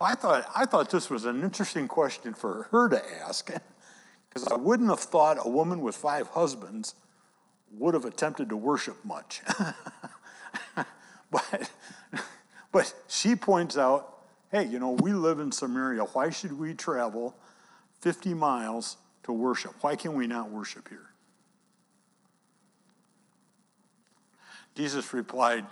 I 0.00 0.14
thought, 0.14 0.50
I 0.56 0.64
thought 0.64 0.90
this 0.90 1.10
was 1.10 1.26
an 1.26 1.42
interesting 1.42 1.86
question 1.86 2.32
for 2.32 2.68
her 2.70 2.88
to 2.88 3.02
ask 3.20 3.50
because 4.28 4.48
I 4.48 4.56
wouldn't 4.56 4.88
have 4.88 5.00
thought 5.00 5.36
a 5.44 5.48
woman 5.48 5.82
with 5.82 5.94
five 5.94 6.28
husbands 6.28 6.94
would 7.72 7.92
have 7.94 8.06
attempted 8.06 8.48
to 8.48 8.56
worship 8.56 9.04
much. 9.04 9.42
but 11.30 11.70
but 12.72 12.94
she 13.08 13.36
points 13.36 13.76
out 13.76 14.16
hey, 14.50 14.64
you 14.64 14.80
know, 14.80 14.90
we 14.90 15.12
live 15.12 15.38
in 15.38 15.52
Samaria. 15.52 16.02
Why 16.02 16.30
should 16.30 16.58
we 16.58 16.74
travel 16.74 17.36
50 18.00 18.34
miles 18.34 18.96
to 19.22 19.32
worship? 19.32 19.74
Why 19.80 19.94
can 19.94 20.14
we 20.14 20.26
not 20.26 20.50
worship 20.50 20.88
here? 20.88 21.09
Jesus 24.74 25.12
replied, 25.12 25.66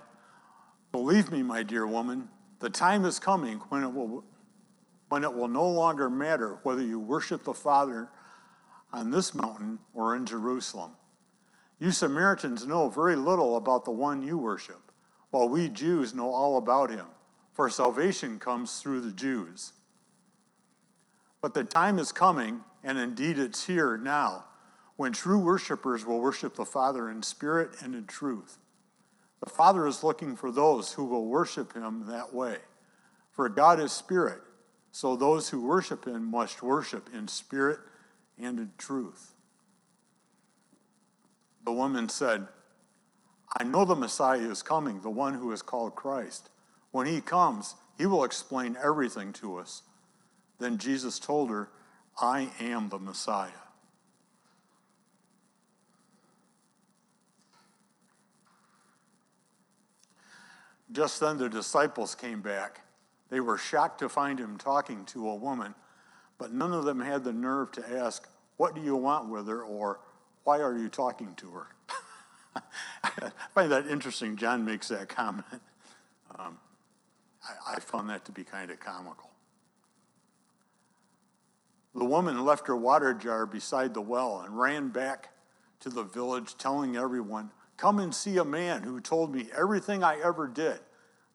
Believe 0.93 1.31
me, 1.31 1.43
my 1.43 1.62
dear 1.62 1.87
woman, 1.87 2.28
the 2.61 2.71
time 2.71 3.05
is 3.05 3.19
coming 3.19 3.59
when 3.69 3.83
it 3.83 3.93
will, 3.93 4.25
when 5.09 5.25
it 5.25 5.33
will 5.33 5.49
no 5.49 5.69
longer 5.69 6.11
matter 6.11 6.59
whether 6.62 6.83
you 6.83 6.99
worship 6.99 7.45
the 7.45 7.55
Father 7.55 8.09
on 8.93 9.11
this 9.11 9.35
mountain 9.35 9.78
or 9.95 10.17
in 10.17 10.26
Jerusalem. 10.26 10.93
You 11.78 11.93
Samaritans 11.93 12.67
know 12.67 12.88
very 12.88 13.17
little 13.17 13.57
about 13.57 13.85
the 13.85 13.93
one 13.93 14.23
you 14.23 14.38
worship 14.38 14.81
while 15.31 15.49
we 15.49 15.69
Jews 15.69 16.14
know 16.14 16.31
all 16.33 16.57
about 16.57 16.90
him, 16.90 17.07
for 17.52 17.69
salvation 17.69 18.38
comes 18.38 18.81
through 18.81 19.02
the 19.02 19.12
Jews. 19.12 19.73
But 21.40 21.55
the 21.55 21.64
time 21.64 21.99
is 21.99 22.11
coming, 22.11 22.62
and 22.83 22.99
indeed 22.99 23.38
it's 23.38 23.67
here 23.67 23.97
now, 23.97 24.47
when 24.97 25.12
true 25.12 25.38
worshipers 25.38 26.05
will 26.05 26.21
worship 26.21 26.57
the 26.57 26.64
Father 26.64 27.09
in 27.09 27.23
spirit 27.23 27.71
and 27.83 27.95
in 27.95 28.07
truth. 28.07 28.59
The 29.40 29.50
Father 29.50 29.87
is 29.87 30.02
looking 30.02 30.37
for 30.37 30.50
those 30.50 30.92
who 30.92 31.04
will 31.04 31.26
worship 31.26 31.75
him 31.75 32.07
that 32.09 32.35
way. 32.35 32.57
For 33.30 33.49
God 33.49 33.78
is 33.78 33.92
spirit, 33.92 34.40
so 34.90 35.14
those 35.14 35.49
who 35.49 35.64
worship 35.64 36.07
him 36.07 36.30
must 36.30 36.62
worship 36.62 37.09
in 37.14 37.28
spirit 37.28 37.78
and 38.37 38.59
in 38.59 38.73
truth. 38.78 39.33
The 41.64 41.73
woman 41.73 42.09
said, 42.09 42.49
I 43.57 43.64
know 43.64 43.85
the 43.85 43.95
Messiah 43.95 44.50
is 44.50 44.62
coming, 44.62 45.00
the 45.00 45.11
one 45.11 45.35
who 45.35 45.52
is 45.52 45.62
called 45.62 45.95
Christ. 45.95 46.50
When 46.90 47.07
he 47.07 47.21
comes, 47.21 47.76
he 47.97 48.07
will 48.07 48.25
explain 48.25 48.76
everything 48.83 49.33
to 49.35 49.59
us. 49.59 49.83
Then 50.59 50.78
Jesus 50.78 51.18
told 51.18 51.50
her, 51.50 51.71
I 52.21 52.50
am 52.59 52.88
the 52.88 52.99
Messiah. 52.99 53.50
Just 60.90 61.21
then 61.21 61.38
the 61.38 61.49
disciples 61.49 62.14
came 62.14 62.40
back. 62.40 62.80
They 63.30 63.40
were 63.40 63.59
shocked 63.59 63.99
to 64.00 64.09
find 64.09 64.38
him 64.38 64.57
talking 64.57 65.04
to 65.07 65.28
a 65.28 65.35
woman, 65.35 65.75
but 66.38 66.52
none 66.52 66.73
of 66.73 66.85
them 66.85 67.00
had 67.00 67.25
the 67.25 67.33
nerve 67.33 67.73
to 67.73 67.99
ask, 67.99 68.28
What 68.57 68.75
do 68.75 68.80
you 68.80 68.97
want 68.97 69.28
with 69.28 69.49
her? 69.49 69.62
or 69.62 70.00
Why 70.45 70.61
are 70.61 70.76
you 70.76 70.88
talking 70.88 71.35
to 71.37 71.50
her? 71.50 71.66
I 73.04 73.30
find 73.54 73.71
that 73.71 73.87
interesting. 73.87 74.37
John 74.37 74.64
makes 74.64 74.88
that 74.88 75.09
comment. 75.09 75.45
Um, 76.38 76.59
I, 77.47 77.75
I 77.76 77.80
found 77.80 78.09
that 78.11 78.25
to 78.26 78.33
be 78.33 78.45
kind 78.45 78.71
of 78.71 78.80
comical. 78.80 79.30
The 81.95 82.04
woman 82.04 82.45
left 82.45 82.66
her 82.68 82.76
water 82.76 83.12
jar 83.12 83.45
beside 83.45 83.92
the 83.92 84.00
well 84.00 84.40
and 84.40 84.59
ran 84.59 84.88
back 84.88 85.30
to 85.80 85.88
the 85.88 86.02
village, 86.02 86.57
telling 86.57 86.97
everyone, 86.97 87.50
Come 87.78 88.00
and 88.00 88.12
see 88.12 88.37
a 88.37 88.44
man 88.44 88.82
who 88.82 89.00
told 89.00 89.32
me 89.32 89.49
everything 89.56 90.02
I 90.02 90.20
ever 90.20 90.49
did. 90.49 90.80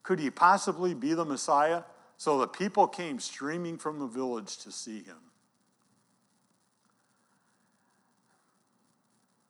Could 0.03 0.19
he 0.19 0.29
possibly 0.29 0.93
be 0.93 1.13
the 1.13 1.25
Messiah? 1.25 1.83
So 2.17 2.37
the 2.37 2.47
people 2.47 2.85
came 2.85 3.19
streaming 3.19 3.77
from 3.77 3.97
the 3.97 4.05
village 4.05 4.57
to 4.57 4.71
see 4.71 5.03
him. 5.03 5.17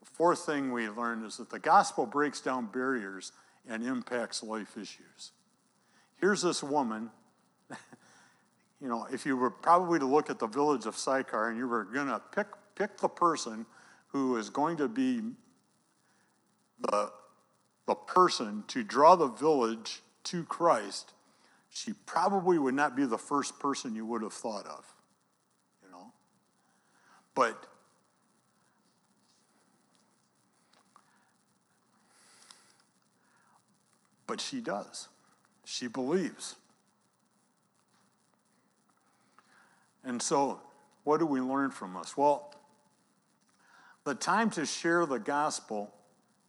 The 0.01 0.05
fourth 0.05 0.45
thing 0.45 0.71
we 0.71 0.88
learned 0.88 1.25
is 1.25 1.38
that 1.38 1.50
the 1.50 1.57
gospel 1.57 2.05
breaks 2.05 2.39
down 2.39 2.67
barriers 2.67 3.31
and 3.67 3.83
impacts 3.83 4.43
life 4.43 4.77
issues. 4.77 5.31
Here's 6.21 6.43
this 6.43 6.62
woman. 6.62 7.09
you 8.79 8.88
know, 8.88 9.07
if 9.12 9.25
you 9.25 9.35
were 9.35 9.50
probably 9.50 9.97
to 9.97 10.05
look 10.05 10.29
at 10.29 10.38
the 10.38 10.47
village 10.47 10.85
of 10.85 10.95
Sychar 10.95 11.50
and 11.50 11.57
you 11.57 11.67
were 11.67 11.85
going 11.85 12.07
to 12.07 12.21
pick, 12.35 12.47
pick 12.75 12.97
the 13.00 13.09
person 13.09 13.65
who 14.09 14.38
is 14.38 14.51
going 14.51 14.77
to 14.77 14.88
be 14.88 15.21
the, 16.83 17.11
the 17.87 17.95
person 17.95 18.63
to 18.67 18.83
draw 18.83 19.15
the 19.15 19.27
village 19.27 20.01
to 20.25 20.43
Christ, 20.43 21.13
she 21.69 21.93
probably 22.05 22.57
would 22.57 22.75
not 22.75 22.95
be 22.95 23.05
the 23.05 23.17
first 23.17 23.59
person 23.59 23.95
you 23.95 24.05
would 24.05 24.21
have 24.21 24.33
thought 24.33 24.65
of, 24.67 24.85
you 25.83 25.91
know. 25.91 26.11
But 27.33 27.65
but 34.27 34.39
she 34.39 34.61
does. 34.61 35.09
She 35.65 35.87
believes. 35.87 36.55
And 40.03 40.21
so, 40.21 40.59
what 41.03 41.19
do 41.19 41.25
we 41.25 41.39
learn 41.39 41.71
from 41.71 41.93
this? 41.93 42.17
Well, 42.17 42.53
the 44.03 44.15
time 44.15 44.49
to 44.51 44.65
share 44.65 45.05
the 45.05 45.19
gospel 45.19 45.93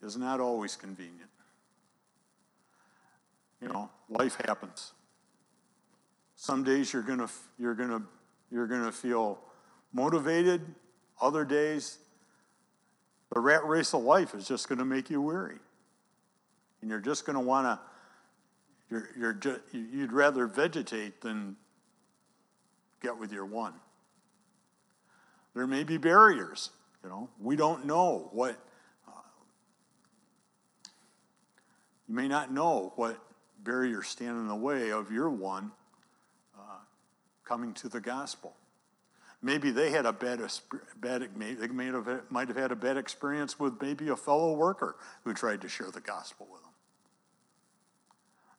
is 0.04 0.16
not 0.16 0.40
always 0.40 0.76
convenient. 0.76 1.30
You 3.60 3.68
know, 3.68 3.90
life 4.08 4.36
happens. 4.46 4.92
Some 6.36 6.62
days 6.64 6.92
you're 6.92 7.02
gonna 7.02 7.28
you're 7.58 7.74
gonna 7.74 8.02
you're 8.50 8.66
gonna 8.66 8.92
feel 8.92 9.38
motivated. 9.92 10.60
Other 11.20 11.44
days, 11.44 11.98
the 13.32 13.40
rat 13.40 13.64
race 13.64 13.94
of 13.94 14.02
life 14.02 14.34
is 14.34 14.46
just 14.46 14.68
gonna 14.68 14.84
make 14.84 15.08
you 15.08 15.22
weary, 15.22 15.58
and 16.82 16.90
you're 16.90 17.00
just 17.00 17.24
gonna 17.24 17.40
wanna. 17.40 17.80
You're, 18.90 19.08
you're 19.18 19.32
just, 19.32 19.60
you'd 19.72 20.12
rather 20.12 20.46
vegetate 20.46 21.22
than 21.22 21.56
get 23.00 23.18
with 23.18 23.32
your 23.32 23.46
one. 23.46 23.72
There 25.54 25.66
may 25.66 25.84
be 25.84 25.96
barriers. 25.96 26.70
You 27.02 27.08
know, 27.08 27.30
we 27.40 27.56
don't 27.56 27.86
know 27.86 28.28
what 28.32 28.58
You 32.08 32.14
may 32.14 32.28
not 32.28 32.52
know 32.52 32.92
what 32.96 33.18
barriers 33.62 34.08
stand 34.08 34.38
in 34.38 34.48
the 34.48 34.54
way 34.54 34.90
of 34.90 35.10
your 35.10 35.30
one 35.30 35.72
uh, 36.58 36.78
coming 37.44 37.72
to 37.74 37.88
the 37.88 38.00
gospel. 38.00 38.54
Maybe 39.42 39.70
they 39.70 39.90
had 39.90 40.06
a 40.06 40.12
bad, 40.12 40.40
bad 40.96 41.28
they 41.36 41.68
may 41.68 41.86
have, 41.86 42.22
might 42.30 42.48
have 42.48 42.56
had 42.56 42.72
a 42.72 42.76
bad 42.76 42.96
experience 42.96 43.60
with 43.60 43.80
maybe 43.80 44.08
a 44.08 44.16
fellow 44.16 44.54
worker 44.54 44.96
who 45.24 45.34
tried 45.34 45.60
to 45.62 45.68
share 45.68 45.90
the 45.90 46.00
gospel 46.00 46.48
with 46.50 46.62
them. 46.62 46.70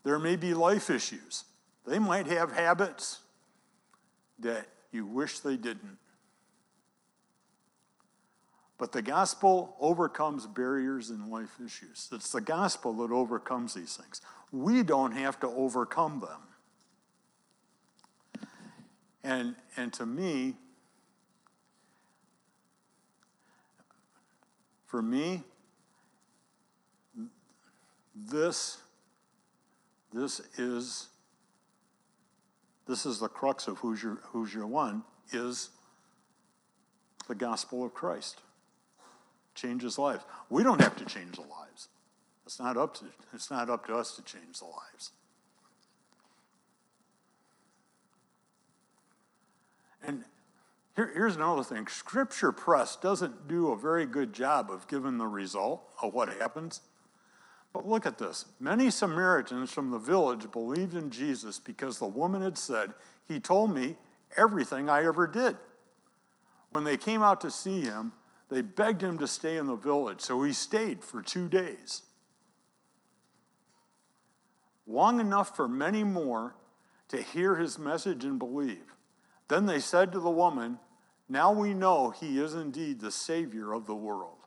There 0.03 0.19
may 0.19 0.35
be 0.35 0.53
life 0.53 0.91
issues. 0.91 1.45
They 1.87 1.97
might 1.97 2.27
have 2.27 2.51
habits 2.51 3.19
that 4.39 4.67
you 4.91 5.05
wish 5.05 5.39
they 5.39 5.57
didn't. 5.57 5.97
But 8.77 8.91
the 8.91 9.01
gospel 9.01 9.75
overcomes 9.79 10.45
barriers 10.45 11.09
and 11.09 11.29
life 11.29 11.57
issues. 11.63 12.09
It's 12.11 12.31
the 12.31 12.41
gospel 12.41 12.93
that 12.95 13.11
overcomes 13.11 13.73
these 13.73 13.95
things. 13.95 14.21
We 14.51 14.83
don't 14.83 15.13
have 15.13 15.39
to 15.41 15.47
overcome 15.47 16.19
them. 16.19 16.41
And, 19.23 19.55
and 19.77 19.93
to 19.93 20.05
me, 20.05 20.55
for 24.85 25.01
me, 25.01 25.41
this, 28.13 28.77
this 30.13 30.41
is 30.57 31.07
this 32.87 33.05
is 33.07 33.19
the 33.19 33.27
crux 33.27 33.67
of 33.67 33.79
who's 33.79 34.03
your, 34.03 34.19
who's 34.25 34.53
your 34.53 34.67
one, 34.67 35.03
is 35.31 35.71
the 37.27 37.33
gospel 37.33 37.83
of 37.83 37.95
Christ 37.95 38.41
changes 39.55 39.97
lives. 39.97 40.23
We 40.49 40.63
don't 40.63 40.81
have 40.81 40.95
to 40.97 41.05
change 41.05 41.35
the 41.35 41.41
lives. 41.41 41.89
It's 42.45 42.59
not 42.59 42.77
up 42.77 42.93
to, 42.95 43.05
it's 43.33 43.49
not 43.49 43.69
up 43.69 43.87
to 43.87 43.95
us 43.95 44.15
to 44.17 44.21
change 44.21 44.59
the 44.59 44.65
lives. 44.65 45.11
And 50.05 50.23
here, 50.95 51.11
here's 51.13 51.35
another 51.35 51.63
thing 51.63 51.87
Scripture 51.87 52.51
Press 52.51 52.95
doesn't 52.95 53.47
do 53.47 53.69
a 53.71 53.77
very 53.77 54.05
good 54.05 54.33
job 54.33 54.69
of 54.69 54.87
giving 54.87 55.17
the 55.17 55.27
result 55.27 55.81
of 56.01 56.13
what 56.13 56.29
happens. 56.29 56.81
But 57.73 57.87
look 57.87 58.05
at 58.05 58.17
this. 58.17 58.45
Many 58.59 58.89
Samaritans 58.89 59.71
from 59.71 59.91
the 59.91 59.99
village 59.99 60.49
believed 60.51 60.93
in 60.93 61.09
Jesus 61.09 61.59
because 61.59 61.99
the 61.99 62.05
woman 62.05 62.41
had 62.41 62.57
said, 62.57 62.93
He 63.27 63.39
told 63.39 63.73
me 63.73 63.97
everything 64.37 64.89
I 64.89 65.05
ever 65.05 65.27
did. 65.27 65.57
When 66.71 66.85
they 66.85 66.95
came 66.95 67.21
out 67.21 67.41
to 67.41 67.51
see 67.51 67.81
him, 67.81 68.13
they 68.49 68.61
begged 68.61 69.01
him 69.01 69.17
to 69.17 69.27
stay 69.27 69.57
in 69.57 69.67
the 69.67 69.75
village, 69.75 70.21
so 70.21 70.41
he 70.43 70.53
stayed 70.53 71.03
for 71.03 71.21
two 71.21 71.47
days. 71.47 72.03
Long 74.87 75.19
enough 75.19 75.55
for 75.55 75.67
many 75.67 76.03
more 76.03 76.55
to 77.09 77.21
hear 77.21 77.55
his 77.55 77.79
message 77.79 78.23
and 78.23 78.37
believe. 78.37 78.93
Then 79.47 79.65
they 79.65 79.79
said 79.79 80.11
to 80.11 80.19
the 80.19 80.29
woman, 80.29 80.79
Now 81.27 81.51
we 81.51 81.73
know 81.73 82.11
he 82.11 82.39
is 82.39 82.53
indeed 82.53 82.99
the 82.99 83.11
Savior 83.11 83.73
of 83.73 83.87
the 83.87 83.95
world. 83.95 84.37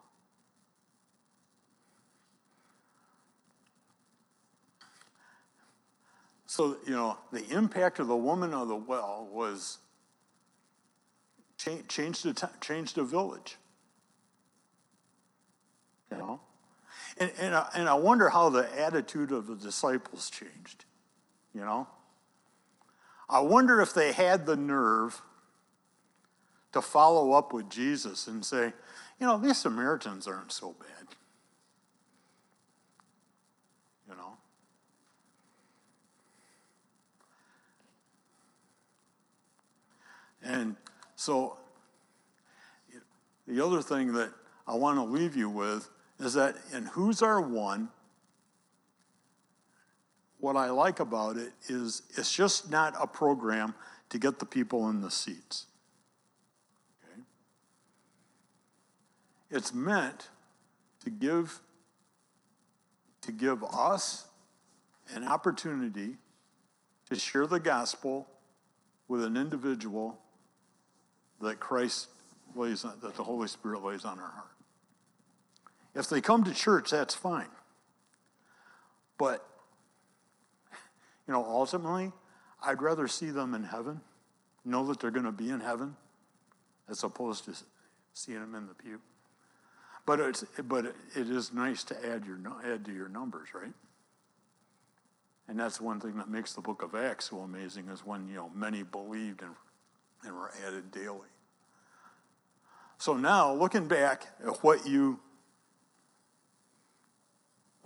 So, 6.47 6.77
you 6.87 6.93
know, 6.93 7.19
the 7.31 7.47
impact 7.55 7.99
of 7.99 8.09
the 8.09 8.17
woman 8.17 8.55
of 8.55 8.69
the 8.69 8.77
well 8.77 9.29
was 9.31 9.79
changed 11.59 12.25
the, 12.25 12.51
changed 12.61 12.97
village. 12.97 13.59
You 16.11 16.19
know? 16.19 16.41
And, 17.19 17.33
and, 17.39 17.55
I, 17.55 17.69
and 17.75 17.89
I 17.89 17.95
wonder 17.95 18.29
how 18.29 18.49
the 18.49 18.69
attitude 18.81 19.33
of 19.33 19.47
the 19.47 19.57
disciples 19.57 20.31
changed. 20.31 20.85
You 21.55 21.63
know? 21.63 21.87
I 23.29 23.41
wonder 23.41 23.81
if 23.81 23.93
they 23.93 24.13
had 24.13 24.47
the 24.47 24.57
nerve 24.57 25.21
to 26.73 26.81
follow 26.81 27.33
up 27.33 27.53
with 27.53 27.69
Jesus 27.69 28.27
and 28.27 28.45
say, 28.45 28.73
you 29.21 29.27
know, 29.27 29.37
these 29.37 29.59
Samaritans 29.59 30.27
aren't 30.29 30.53
so 30.53 30.75
bad. 30.79 31.17
You 34.09 34.15
know? 34.15 34.37
And 40.43 40.77
so 41.17 41.57
the 43.47 43.65
other 43.65 43.83
thing 43.83 44.13
that 44.13 44.31
I 44.67 44.75
want 44.75 44.99
to 44.99 45.03
leave 45.03 45.35
you 45.35 45.49
with 45.49 45.89
is 46.19 46.35
that 46.35 46.57
in 46.73 46.87
Who's 46.87 47.23
Our 47.23 47.41
One, 47.41 47.89
what 50.39 50.57
I 50.57 50.71
like 50.71 51.01
about 51.01 51.37
it 51.37 51.53
is 51.69 52.03
it's 52.17 52.33
just 52.35 52.71
not 52.71 52.95
a 53.01 53.07
program 53.07 53.75
to 54.11 54.19
get 54.19 54.39
the 54.39 54.47
people 54.47 54.89
in 54.89 55.01
the 55.01 55.11
seats. 55.11 55.67
Okay? 57.03 57.23
It's 59.51 59.75
meant 59.75 60.29
to 61.05 61.11
give 61.11 61.61
to 63.23 63.33
give 63.33 63.63
us 63.65 64.27
an 65.15 65.23
opportunity 65.25 66.17
to 67.11 67.19
share 67.19 67.47
the 67.47 67.61
gospel 67.61 68.27
with 69.07 69.23
an 69.23 69.37
individual 69.37 70.19
that 71.41 71.61
Christ 71.61 72.09
lays 72.55 72.85
on, 72.85 72.95
that 73.03 73.17
the 73.17 73.25
Holy 73.25 73.49
Spirit 73.49 73.85
lays 73.85 74.05
on 74.05 74.19
our 74.19 74.31
heart. 74.31 74.58
If 75.99 76.09
they 76.09 76.21
come 76.21 76.45
to 76.45 76.55
church, 76.55 76.93
that's 76.93 77.13
fine. 77.13 77.49
But, 79.19 79.45
you 81.27 81.35
know, 81.35 81.45
ultimately, 81.45 82.13
I'd 82.63 82.81
rather 82.81 83.09
see 83.09 83.31
them 83.31 83.53
in 83.53 83.65
heaven, 83.65 84.01
know 84.65 84.87
that 84.87 85.01
they're 85.01 85.11
going 85.11 85.27
to 85.27 85.33
be 85.33 85.51
in 85.51 85.59
heaven, 85.59 85.97
as 86.89 87.03
opposed 87.03 87.47
to 87.47 87.57
seeing 88.15 88.39
them 88.39 88.55
in 88.55 88.69
the 88.69 88.75
pew. 88.75 89.01
But 90.07 90.21
it's, 90.21 90.45
but 90.63 90.87
it 90.87 90.95
is 91.29 91.53
nice 91.53 91.83
to 91.85 91.97
add 92.09 92.25
your, 92.25 92.39
add 92.65 92.85
to 92.85 92.93
your 92.93 93.09
numbers, 93.09 93.49
right? 93.53 93.75
And 95.49 95.59
that's 95.59 95.81
one 95.81 95.99
thing 95.99 96.17
that 96.19 96.31
makes 96.31 96.53
the 96.53 96.61
book 96.61 96.83
of 96.83 96.95
Acts 96.95 97.31
so 97.31 97.41
amazing 97.41 97.89
is 97.89 98.07
when, 98.07 98.29
you 98.29 98.37
know, 98.37 98.53
many 98.55 98.85
believed 98.85 99.43
and, 99.43 99.51
and 100.23 100.33
were 100.33 100.53
added 100.65 100.93
daily. 100.93 101.27
So 102.99 103.17
now, 103.17 103.53
looking 103.53 103.89
back 103.89 104.29
at 104.47 104.63
what 104.63 104.87
you 104.87 105.19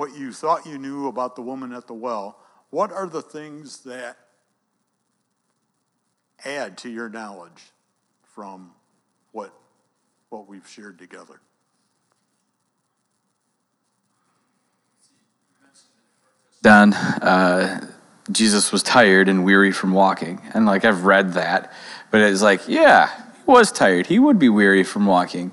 what 0.02 0.18
you 0.18 0.32
thought 0.32 0.66
you 0.66 0.78
knew 0.78 1.06
about 1.06 1.36
the 1.36 1.42
woman 1.42 1.72
at 1.72 1.86
the 1.86 1.94
well, 1.94 2.36
what 2.70 2.90
are 2.90 3.06
the 3.06 3.22
things 3.22 3.84
that 3.84 4.16
add 6.44 6.76
to 6.76 6.90
your 6.90 7.08
knowledge 7.08 7.70
from 8.34 8.72
what 9.30 9.54
what 10.30 10.48
we've 10.48 10.66
shared 10.66 10.98
together? 10.98 11.40
Don, 16.62 16.92
uh, 16.94 17.86
Jesus 18.32 18.72
was 18.72 18.82
tired 18.82 19.28
and 19.28 19.44
weary 19.44 19.70
from 19.70 19.92
walking. 19.92 20.40
And 20.52 20.66
like 20.66 20.84
I've 20.84 21.04
read 21.04 21.34
that, 21.34 21.72
but 22.10 22.20
it's 22.22 22.42
like, 22.42 22.66
yeah, 22.66 23.08
he 23.36 23.42
was 23.46 23.70
tired. 23.70 24.08
He 24.08 24.18
would 24.18 24.40
be 24.40 24.48
weary 24.48 24.82
from 24.82 25.06
walking. 25.06 25.52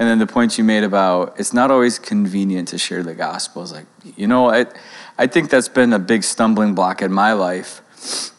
And 0.00 0.08
then 0.08 0.18
the 0.18 0.26
point 0.26 0.56
you 0.56 0.64
made 0.64 0.82
about 0.82 1.38
it's 1.38 1.52
not 1.52 1.70
always 1.70 1.98
convenient 1.98 2.68
to 2.68 2.78
share 2.78 3.02
the 3.02 3.14
gospel 3.14 3.62
is 3.62 3.70
like, 3.70 3.84
you 4.16 4.26
know, 4.26 4.50
I, 4.50 4.64
I 5.18 5.26
think 5.26 5.50
that's 5.50 5.68
been 5.68 5.92
a 5.92 5.98
big 5.98 6.24
stumbling 6.24 6.74
block 6.74 7.02
in 7.02 7.12
my 7.12 7.34
life 7.34 7.82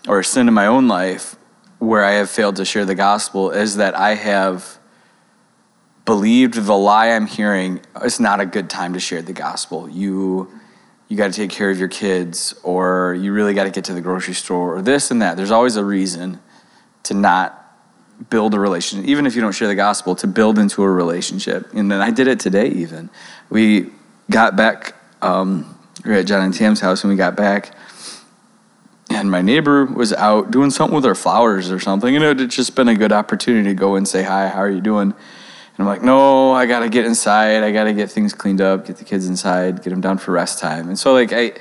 or 0.08 0.21
a 0.21 0.24
sin 0.24 0.47
in 0.47 0.56
my 0.56 0.65
own 0.65 0.88
life 0.88 1.36
where 1.78 2.04
I 2.04 2.13
have 2.13 2.32
failed 2.32 2.56
to 2.56 2.65
share 2.65 2.84
the 2.84 2.95
gospel 2.95 3.52
is 3.52 3.76
that 3.76 3.95
I 3.95 4.15
have 4.15 4.80
believed 6.04 6.56
the 6.56 6.74
lie 6.74 7.10
I'm 7.10 7.28
hearing 7.28 7.82
it's 8.02 8.19
not 8.19 8.41
a 8.41 8.45
good 8.47 8.67
time 8.67 8.93
to 8.93 9.00
share 9.00 9.21
the 9.21 9.32
gospel. 9.32 9.88
You 9.88 10.50
you 11.10 11.17
got 11.17 11.28
to 11.28 11.34
take 11.34 11.52
care 11.52 11.69
of 11.69 11.78
your 11.78 11.89
kids 11.89 12.56
or 12.63 13.13
you 13.13 13.34
really 13.34 13.54
got 13.54 13.65
to 13.65 13.69
get 13.69 13.86
to 13.86 13.93
the 13.93 14.02
grocery 14.02 14.34
store 14.34 14.78
or 14.78 14.82
this 14.82 15.12
and 15.12 15.21
that. 15.21 15.38
There's 15.38 15.52
always 15.52 15.76
a 15.76 15.86
reason 15.86 16.39
to 17.04 17.13
not 17.13 17.61
build 18.29 18.53
a 18.53 18.60
relationship, 18.60 19.07
even 19.07 19.25
if 19.25 19.36
you 19.36 19.41
don't 19.41 19.53
share 19.53 19.67
the 19.67 19.75
gospel, 19.75 20.15
to 20.15 20.27
build 20.27 20.60
into 20.60 20.84
a 20.84 20.89
relationship. 20.89 21.73
And 21.73 21.91
then 21.91 22.01
I 22.01 22.12
did 22.12 22.27
it 22.27 22.39
today, 22.39 22.67
even. 22.67 23.10
We 23.49 23.89
got 24.29 24.55
back, 24.55 24.95
um, 25.21 25.77
we 26.05 26.12
were 26.12 26.17
at 26.17 26.27
John 26.27 26.43
and 26.43 26.53
Tam's 26.53 26.79
house, 26.79 27.03
and 27.03 27.12
we 27.12 27.17
got 27.17 27.36
back, 27.36 27.75
and 29.10 29.29
my 29.29 29.41
neighbor 29.41 29.86
was 29.86 30.13
out 30.13 30.51
doing 30.51 30.69
something 30.69 30.95
with 30.95 31.05
her 31.05 31.15
flowers 31.15 31.71
or 31.71 31.79
something, 31.79 32.15
and 32.15 32.23
it 32.23 32.39
had 32.39 32.49
just 32.49 32.75
been 32.75 32.88
a 32.88 32.95
good 32.95 33.12
opportunity 33.12 33.69
to 33.69 33.75
go 33.75 33.95
and 33.95 34.07
say, 34.07 34.23
Hi, 34.23 34.47
how 34.47 34.60
are 34.60 34.69
you 34.69 34.81
doing? 34.81 35.13
And 35.77 35.79
I'm 35.79 35.86
like, 35.86 36.03
no, 36.03 36.51
I 36.51 36.65
gotta 36.65 36.89
get 36.89 37.05
inside. 37.05 37.63
I 37.63 37.71
gotta 37.71 37.93
get 37.93 38.12
things 38.12 38.34
cleaned 38.34 38.62
up, 38.62 38.86
get 38.86 38.97
the 38.97 39.05
kids 39.05 39.27
inside, 39.27 39.81
get 39.81 39.89
them 39.89 40.01
down 40.01 40.17
for 40.17 40.31
rest 40.31 40.60
time. 40.60 40.89
And 40.89 40.99
so, 40.99 41.13
like, 41.13 41.31
I, 41.34 41.53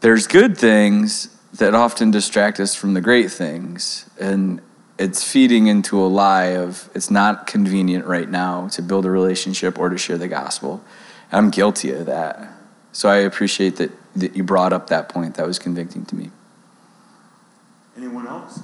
there's 0.00 0.26
good 0.26 0.56
things 0.56 1.36
that 1.54 1.74
often 1.74 2.10
distract 2.10 2.60
us 2.60 2.74
from 2.74 2.94
the 2.94 3.00
great 3.00 3.30
things, 3.30 4.08
and 4.18 4.60
it's 5.00 5.24
feeding 5.24 5.66
into 5.66 5.98
a 5.98 6.04
lie 6.04 6.48
of 6.56 6.90
it's 6.94 7.10
not 7.10 7.46
convenient 7.46 8.04
right 8.04 8.28
now 8.28 8.68
to 8.68 8.82
build 8.82 9.06
a 9.06 9.10
relationship 9.10 9.78
or 9.78 9.88
to 9.88 9.96
share 9.96 10.18
the 10.18 10.28
gospel. 10.28 10.84
I'm 11.32 11.48
guilty 11.48 11.90
of 11.90 12.04
that. 12.04 12.52
So 12.92 13.08
I 13.08 13.16
appreciate 13.16 13.76
that, 13.76 13.92
that 14.16 14.36
you 14.36 14.44
brought 14.44 14.74
up 14.74 14.88
that 14.88 15.08
point. 15.08 15.36
That 15.36 15.46
was 15.46 15.58
convicting 15.58 16.04
to 16.04 16.14
me. 16.14 16.30
Anyone 17.96 18.26
else? 18.26 18.60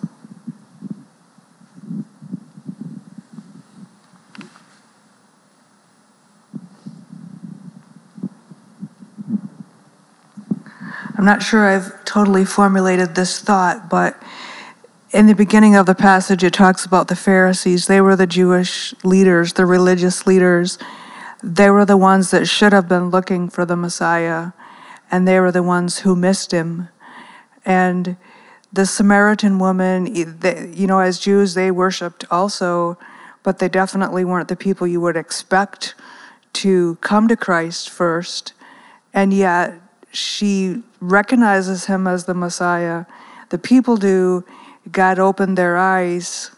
I'm 11.17 11.25
not 11.25 11.43
sure 11.43 11.67
I've 11.67 12.05
totally 12.05 12.45
formulated 12.45 13.15
this 13.15 13.41
thought, 13.41 13.89
but 13.89 14.23
in 15.17 15.27
the 15.27 15.35
beginning 15.35 15.75
of 15.75 15.87
the 15.87 15.95
passage, 15.95 16.45
it 16.45 16.53
talks 16.53 16.85
about 16.85 17.09
the 17.09 17.17
Pharisees. 17.17 17.87
They 17.87 18.03
were 18.03 18.17
the 18.17 18.27
Jewish 18.27 18.95
leaders, 19.03 19.55
the 19.55 19.65
religious 19.65 20.27
leaders. 20.27 20.77
They 21.43 21.71
were 21.71 21.87
the 21.87 21.97
ones 21.97 22.31
that 22.33 22.47
should 22.47 22.75
have 22.75 22.87
been 22.87 23.09
looking 23.09 23.49
for 23.49 23.65
the 23.65 23.77
Messiah, 23.77 24.53
and 25.11 25.27
they 25.27 25.41
were 25.41 25.51
the 25.51 25.63
ones 25.63 26.01
who 26.01 26.15
missed 26.15 26.53
him. 26.53 26.91
And 27.65 28.19
the 28.71 28.85
Samaritan 28.85 29.59
woman, 29.59 30.15
you 30.15 30.87
know, 30.87 30.99
as 30.99 31.19
Jews, 31.19 31.55
they 31.55 31.71
worshiped 31.71 32.27
also, 32.31 32.99
but 33.43 33.59
they 33.59 33.71
definitely 33.71 34.23
weren't 34.23 34.49
the 34.49 34.57
people 34.57 34.87
you 34.87 35.01
would 35.01 35.17
expect 35.17 35.95
to 36.61 36.97
come 36.97 37.27
to 37.29 37.37
Christ 37.39 37.89
first. 37.89 38.53
And 39.15 39.33
yet, 39.33 39.81
she 40.13 40.83
recognizes 41.01 41.87
him 41.87 42.07
as 42.07 42.27
the 42.27 42.35
Messiah. 42.35 43.07
The 43.49 43.57
people 43.59 43.97
do. 43.97 44.45
God 44.91 45.19
opened 45.19 45.59
their 45.59 45.77
eyes. 45.77 46.51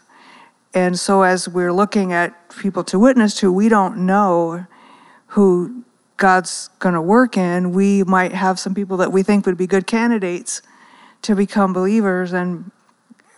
And 0.73 0.99
so, 0.99 1.23
as 1.23 1.49
we're 1.49 1.73
looking 1.73 2.13
at 2.13 2.49
people 2.57 2.83
to 2.85 2.99
witness 2.99 3.35
to, 3.39 3.51
we 3.51 3.69
don't 3.69 4.05
know 4.05 4.65
who 5.27 5.83
God's 6.17 6.69
going 6.79 6.95
to 6.95 7.01
work 7.01 7.37
in. 7.37 7.71
We 7.71 8.03
might 8.03 8.33
have 8.33 8.59
some 8.59 8.75
people 8.75 8.97
that 8.97 9.11
we 9.11 9.23
think 9.23 9.45
would 9.45 9.57
be 9.57 9.67
good 9.67 9.87
candidates 9.87 10.61
to 11.23 11.35
become 11.35 11.73
believers, 11.73 12.33
and 12.33 12.71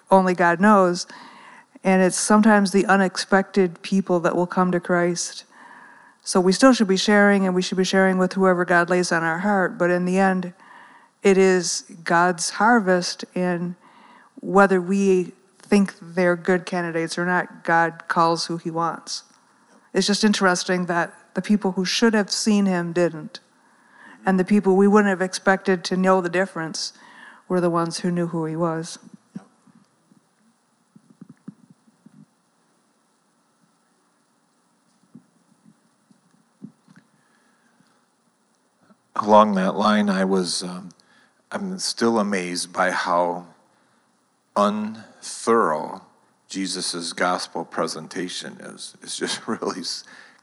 only 0.09 0.33
God 0.33 0.59
knows. 0.59 1.07
And 1.83 2.01
it's 2.01 2.17
sometimes 2.17 2.71
the 2.71 2.85
unexpected 2.85 3.81
people 3.81 4.19
that 4.21 4.35
will 4.35 4.47
come 4.47 4.71
to 4.71 4.79
Christ. 4.79 5.45
So 6.23 6.39
we 6.39 6.51
still 6.51 6.73
should 6.73 6.87
be 6.87 6.97
sharing, 6.97 7.45
and 7.45 7.55
we 7.55 7.61
should 7.61 7.77
be 7.77 7.83
sharing 7.83 8.17
with 8.17 8.33
whoever 8.33 8.65
God 8.65 8.89
lays 8.89 9.11
on 9.11 9.23
our 9.23 9.39
heart. 9.39 9.77
But 9.77 9.89
in 9.89 10.05
the 10.05 10.19
end, 10.19 10.53
it 11.23 11.37
is 11.37 11.83
God's 12.03 12.51
harvest, 12.51 13.25
and 13.33 13.75
whether 14.41 14.81
we 14.81 15.31
think 15.59 15.93
they're 16.01 16.35
good 16.35 16.65
candidates 16.65 17.17
or 17.17 17.25
not, 17.25 17.63
God 17.63 18.03
calls 18.07 18.47
who 18.47 18.57
He 18.57 18.69
wants. 18.69 19.23
It's 19.93 20.07
just 20.07 20.23
interesting 20.23 20.85
that 20.87 21.13
the 21.33 21.41
people 21.41 21.73
who 21.73 21.85
should 21.85 22.13
have 22.13 22.29
seen 22.29 22.65
Him 22.65 22.91
didn't, 22.91 23.39
and 24.25 24.39
the 24.39 24.45
people 24.45 24.75
we 24.75 24.87
wouldn't 24.87 25.09
have 25.09 25.21
expected 25.21 25.83
to 25.85 25.97
know 25.97 26.21
the 26.21 26.29
difference 26.29 26.93
were 27.47 27.61
the 27.61 27.69
ones 27.69 27.99
who 27.99 28.11
knew 28.11 28.27
who 28.27 28.45
He 28.45 28.55
was. 28.55 28.99
along 39.21 39.55
that 39.55 39.75
line, 39.75 40.09
I 40.09 40.25
was, 40.25 40.63
um, 40.63 40.89
I'm 41.51 41.77
still 41.79 42.19
amazed 42.19 42.73
by 42.73 42.91
how 42.91 43.45
unthorough 44.55 46.01
Jesus' 46.47 47.13
gospel 47.13 47.63
presentation 47.63 48.57
is. 48.59 48.95
It's 49.01 49.17
just 49.17 49.47
really 49.47 49.83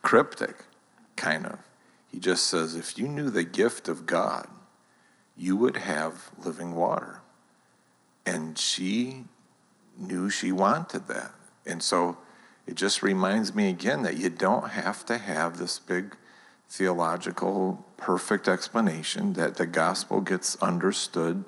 cryptic, 0.03 0.65
kind 1.17 1.47
of. 1.47 1.59
He 2.11 2.19
just 2.19 2.47
says, 2.47 2.75
if 2.75 2.99
you 2.99 3.07
knew 3.07 3.29
the 3.29 3.45
gift 3.45 3.89
of 3.89 4.07
God, 4.07 4.49
you 5.37 5.55
would 5.57 5.77
have 5.77 6.31
living 6.43 6.75
water. 6.75 7.21
And 8.25 8.59
she 8.59 9.25
knew 9.99 10.31
she 10.31 10.51
wanted 10.51 11.09
that. 11.09 11.33
And 11.67 11.83
so 11.83 12.17
it 12.67 12.75
just 12.75 13.03
reminds 13.03 13.55
me 13.55 13.69
again 13.69 14.03
that 14.03 14.17
you 14.17 14.31
don't 14.31 14.71
have 14.71 15.05
to 15.07 15.19
have 15.19 15.59
this 15.59 15.79
big 15.79 16.17
theological 16.69 17.85
perfect 17.97 18.49
explanation 18.49 19.35
that 19.35 19.57
the 19.57 19.67
gospel 19.67 20.21
gets 20.21 20.57
understood 20.57 21.45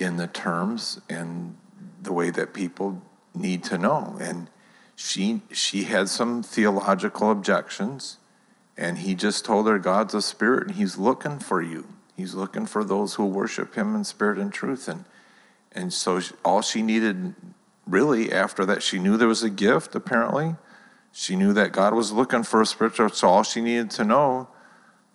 in 0.00 0.16
the 0.16 0.26
terms 0.26 1.00
and 1.08 1.56
the 2.02 2.12
way 2.12 2.30
that 2.30 2.54
people 2.54 3.02
need 3.34 3.62
to 3.64 3.78
know. 3.78 4.16
And 4.20 4.48
she 4.96 5.42
she 5.52 5.84
had 5.84 6.08
some 6.08 6.42
theological 6.42 7.30
objections 7.30 8.16
and 8.76 8.98
he 8.98 9.14
just 9.14 9.44
told 9.44 9.66
her 9.66 9.78
god's 9.78 10.14
a 10.14 10.22
spirit 10.22 10.68
and 10.68 10.76
he's 10.76 10.96
looking 10.96 11.38
for 11.38 11.62
you. 11.62 11.86
He's 12.16 12.34
looking 12.34 12.66
for 12.66 12.82
those 12.82 13.14
who 13.14 13.26
worship 13.26 13.74
him 13.74 13.94
in 13.94 14.04
spirit 14.04 14.38
and 14.38 14.52
truth. 14.52 14.88
And 14.88 15.04
and 15.72 15.92
so 15.92 16.20
all 16.44 16.62
she 16.62 16.82
needed 16.82 17.34
really 17.86 18.32
after 18.32 18.64
that 18.66 18.82
she 18.82 18.98
knew 18.98 19.16
there 19.16 19.28
was 19.28 19.42
a 19.42 19.50
gift 19.50 19.94
apparently. 19.94 20.56
She 21.12 21.36
knew 21.36 21.52
that 21.54 21.72
God 21.72 21.92
was 21.92 22.12
looking 22.12 22.44
for 22.44 22.62
a 22.62 22.66
spiritual, 22.66 23.08
so 23.08 23.28
all 23.28 23.42
she 23.42 23.60
needed 23.60 23.90
to 23.92 24.04
know 24.04 24.48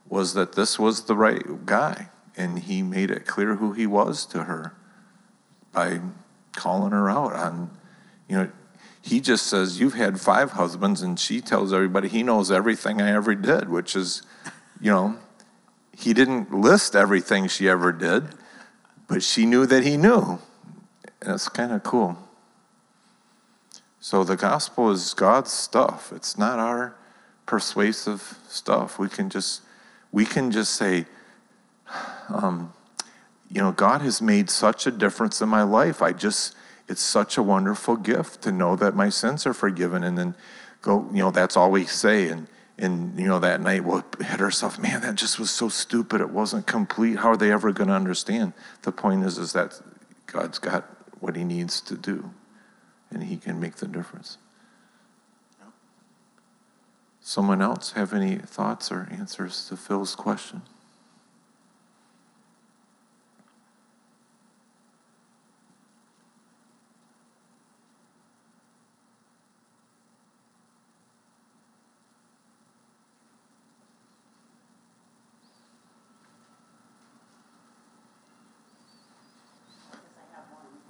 was 0.07 0.33
that 0.33 0.53
this 0.53 0.77
was 0.77 1.05
the 1.05 1.15
right 1.15 1.65
guy. 1.65 2.09
And 2.37 2.59
he 2.59 2.81
made 2.81 3.11
it 3.11 3.25
clear 3.25 3.55
who 3.55 3.73
he 3.73 3.87
was 3.87 4.25
to 4.27 4.43
her 4.43 4.73
by 5.71 6.01
calling 6.55 6.91
her 6.91 7.09
out 7.09 7.33
on, 7.33 7.71
you 8.27 8.35
know, 8.35 8.51
he 9.01 9.19
just 9.19 9.45
says, 9.45 9.79
You've 9.79 9.93
had 9.93 10.19
five 10.19 10.51
husbands, 10.51 11.01
and 11.01 11.19
she 11.19 11.39
tells 11.39 11.71
everybody 11.71 12.07
he 12.07 12.23
knows 12.23 12.51
everything 12.51 13.01
I 13.01 13.11
ever 13.11 13.35
did, 13.35 13.69
which 13.69 13.95
is, 13.95 14.23
you 14.81 14.91
know, 14.91 15.17
he 15.95 16.13
didn't 16.13 16.53
list 16.53 16.95
everything 16.95 17.47
she 17.47 17.69
ever 17.69 17.91
did, 17.91 18.23
but 19.07 19.21
she 19.21 19.45
knew 19.45 19.65
that 19.67 19.83
he 19.83 19.95
knew. 19.95 20.39
And 21.21 21.33
it's 21.33 21.47
kind 21.49 21.71
of 21.71 21.83
cool. 21.83 22.17
So 23.99 24.23
the 24.23 24.35
gospel 24.35 24.91
is 24.91 25.13
God's 25.13 25.51
stuff. 25.51 26.11
It's 26.15 26.37
not 26.37 26.59
our 26.59 26.95
persuasive 27.45 28.37
stuff. 28.47 28.99
We 28.99 29.09
can 29.09 29.29
just 29.29 29.61
we 30.11 30.25
can 30.25 30.51
just 30.51 30.73
say, 30.75 31.05
um, 32.29 32.73
you 33.49 33.61
know, 33.61 33.71
God 33.71 34.01
has 34.01 34.21
made 34.21 34.49
such 34.49 34.87
a 34.87 34.91
difference 34.91 35.41
in 35.41 35.49
my 35.49 35.63
life. 35.63 36.01
I 36.01 36.13
just 36.13 36.55
it's 36.87 37.01
such 37.01 37.37
a 37.37 37.43
wonderful 37.43 37.95
gift 37.95 38.41
to 38.43 38.51
know 38.51 38.75
that 38.75 38.95
my 38.95 39.09
sins 39.09 39.45
are 39.45 39.53
forgiven, 39.53 40.03
and 40.03 40.17
then 40.17 40.35
go. 40.81 41.07
You 41.11 41.19
know, 41.19 41.31
that's 41.31 41.57
all 41.57 41.71
we 41.71 41.85
say, 41.85 42.27
and 42.29 42.47
and 42.77 43.17
you 43.19 43.27
know 43.27 43.39
that 43.39 43.61
night 43.61 43.83
we'll 43.83 44.03
hit 44.19 44.41
ourselves. 44.41 44.77
Man, 44.77 45.01
that 45.01 45.15
just 45.15 45.39
was 45.39 45.51
so 45.51 45.69
stupid. 45.69 46.21
It 46.21 46.29
wasn't 46.29 46.67
complete. 46.67 47.17
How 47.17 47.29
are 47.29 47.37
they 47.37 47.51
ever 47.51 47.71
going 47.71 47.87
to 47.87 47.95
understand? 47.95 48.53
The 48.83 48.91
point 48.91 49.23
is, 49.23 49.37
is 49.37 49.53
that 49.53 49.79
God's 50.27 50.59
got 50.59 50.85
what 51.19 51.35
He 51.35 51.43
needs 51.43 51.81
to 51.81 51.95
do, 51.95 52.31
and 53.09 53.23
He 53.23 53.37
can 53.37 53.59
make 53.59 53.75
the 53.75 53.87
difference. 53.87 54.37
Someone 57.21 57.59
else 57.59 57.93
have 57.93 58.13
any 58.13 58.35
thoughts 58.35 58.91
or 58.91 59.07
answers 59.11 59.67
to 59.69 59.75
Phil's 59.75 60.13
question? 60.13 60.61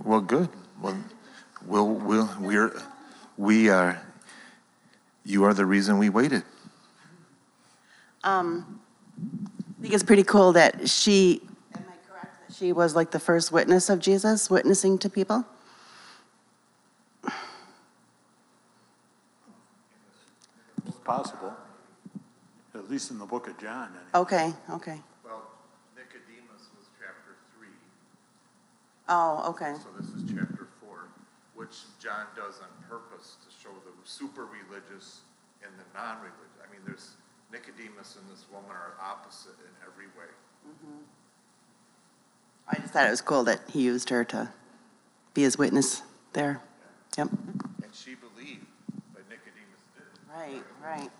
Well, 0.05 0.21
good. 0.21 0.49
Well, 0.79 0.95
we'll, 1.65 1.87
we'll, 1.89 2.29
we're, 2.39 2.81
we 3.37 3.69
are, 3.69 3.99
you 5.23 5.43
are 5.45 5.53
the 5.55 5.65
reason 5.65 5.97
we 5.97 6.09
waited. 6.09 6.43
Um, 8.23 8.79
I 9.79 9.81
think 9.81 9.95
it's 9.95 10.03
pretty 10.03 10.23
cool 10.23 10.53
that 10.53 10.87
she, 10.87 11.41
am 11.73 11.85
I 11.89 11.93
correct, 12.07 12.47
that 12.47 12.55
she 12.55 12.71
was 12.71 12.95
like 12.95 13.09
the 13.09 13.19
first 13.19 13.51
witness 13.51 13.89
of 13.89 13.99
Jesus, 13.99 14.47
witnessing 14.47 14.99
to 14.99 15.09
people? 15.09 15.43
It's 20.87 20.97
possible, 21.03 21.55
at 22.75 22.87
least 22.91 23.09
in 23.09 23.17
the 23.17 23.25
book 23.25 23.47
of 23.47 23.57
John. 23.57 23.87
anyway. 23.87 24.01
Okay, 24.13 24.53
okay. 24.69 25.01
Well, 25.23 25.41
Nicodemus 25.95 26.69
was 26.77 26.85
chapter 26.99 27.37
three, 27.57 27.69
Oh, 29.07 29.49
okay. 29.49 29.75
so 29.77 29.89
this 29.99 30.09
is 30.09 30.23
chapter 30.27 30.67
four, 30.81 31.09
which 31.53 31.85
John 32.01 32.25
does 32.35 32.59
on 32.59 32.69
purpose 32.89 33.37
to 33.45 33.49
show 33.53 33.69
the 33.85 33.91
super 34.03 34.45
religious 34.45 35.21
and 35.61 35.71
the 35.77 35.85
non 35.97 36.17
religious. 36.17 36.57
I 36.57 36.71
mean, 36.71 36.81
there's 36.85 37.17
Nicodemus 37.51 38.17
and 38.17 38.25
this 38.31 38.45
woman 38.51 38.71
are 38.71 38.93
opposite 39.01 39.57
in 39.61 39.73
every 39.85 40.07
way. 40.17 40.31
Mm-hmm. 40.67 41.03
I 42.67 42.79
just 42.79 42.93
thought 42.93 43.07
it 43.07 43.11
was 43.11 43.21
cool 43.21 43.43
that 43.43 43.61
he 43.71 43.83
used 43.83 44.09
her 44.09 44.23
to 44.25 44.49
be 45.33 45.43
his 45.43 45.57
witness 45.57 46.01
there. 46.33 46.61
Yep. 47.17 47.29
And 47.29 47.93
she 47.93 48.15
believed, 48.15 48.65
but 49.13 49.23
Nicodemus 49.29 49.85
didn't. 49.93 50.19
Right, 50.33 50.63
right. 50.83 51.11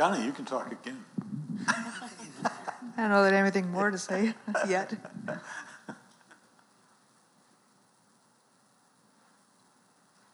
Donna, 0.00 0.24
you 0.24 0.32
can 0.32 0.46
talk 0.46 0.72
again. 0.72 1.04
I 1.68 1.74
don't 2.96 3.10
know 3.10 3.22
that 3.22 3.34
I 3.34 3.36
have 3.36 3.44
anything 3.44 3.70
more 3.70 3.90
to 3.90 3.98
say 3.98 4.32
yet. 4.66 4.88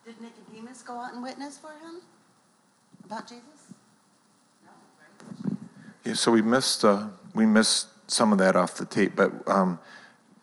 Did 0.04 0.20
Nicodemus 0.20 0.84
go 0.84 1.00
out 1.00 1.14
and 1.14 1.20
witness 1.20 1.58
for 1.58 1.72
him 1.72 2.00
about 3.06 3.26
Jesus? 3.28 3.72
No. 4.64 5.56
Yeah, 6.04 6.14
so 6.14 6.30
we 6.30 6.42
missed, 6.42 6.84
uh, 6.84 7.08
we 7.34 7.44
missed 7.44 7.88
some 8.08 8.30
of 8.30 8.38
that 8.38 8.54
off 8.54 8.76
the 8.76 8.84
tape, 8.84 9.16
but 9.16 9.32
um, 9.48 9.80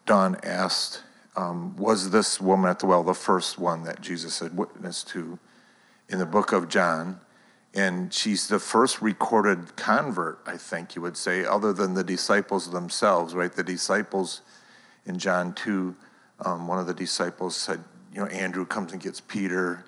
Don 0.06 0.36
asked, 0.44 1.02
um, 1.38 1.78
was 1.78 2.10
this 2.10 2.42
woman 2.42 2.70
at 2.70 2.80
the 2.80 2.88
well 2.88 3.04
the 3.04 3.14
first 3.14 3.58
one 3.58 3.86
that 3.86 4.02
Jesus 4.02 4.40
had 4.40 4.58
witnessed 4.58 5.08
to 5.12 5.40
in 6.10 6.20
the 6.20 6.26
book 6.26 6.52
of 6.52 6.68
John? 6.68 7.22
And 7.74 8.14
she's 8.14 8.48
the 8.48 8.60
first 8.60 9.02
recorded 9.02 9.76
convert, 9.76 10.40
I 10.46 10.58
think 10.58 10.96
you 10.96 11.02
would 11.02 11.18
say, 11.18 11.44
other 11.44 11.74
than 11.74 11.96
the 11.96 12.04
disciples 12.04 12.70
themselves, 12.70 13.34
right? 13.34 13.52
The 13.52 13.64
disciples 13.64 14.42
in 15.06 15.18
John 15.18 15.54
2, 15.54 15.96
um, 16.46 16.68
one 16.68 16.78
of 16.78 16.86
the 16.86 16.94
disciples 16.94 17.56
said, 17.56 17.84
you 18.14 18.20
know, 18.20 18.28
Andrew 18.28 18.66
comes 18.66 18.92
and 18.92 19.02
gets 19.02 19.22
Peter. 19.22 19.86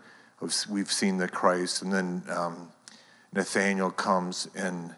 We've 0.67 0.91
seen 0.91 1.17
the 1.17 1.27
Christ. 1.27 1.83
And 1.83 1.93
then 1.93 2.23
um, 2.29 2.69
Nathaniel 3.33 3.91
comes 3.91 4.47
and 4.55 4.95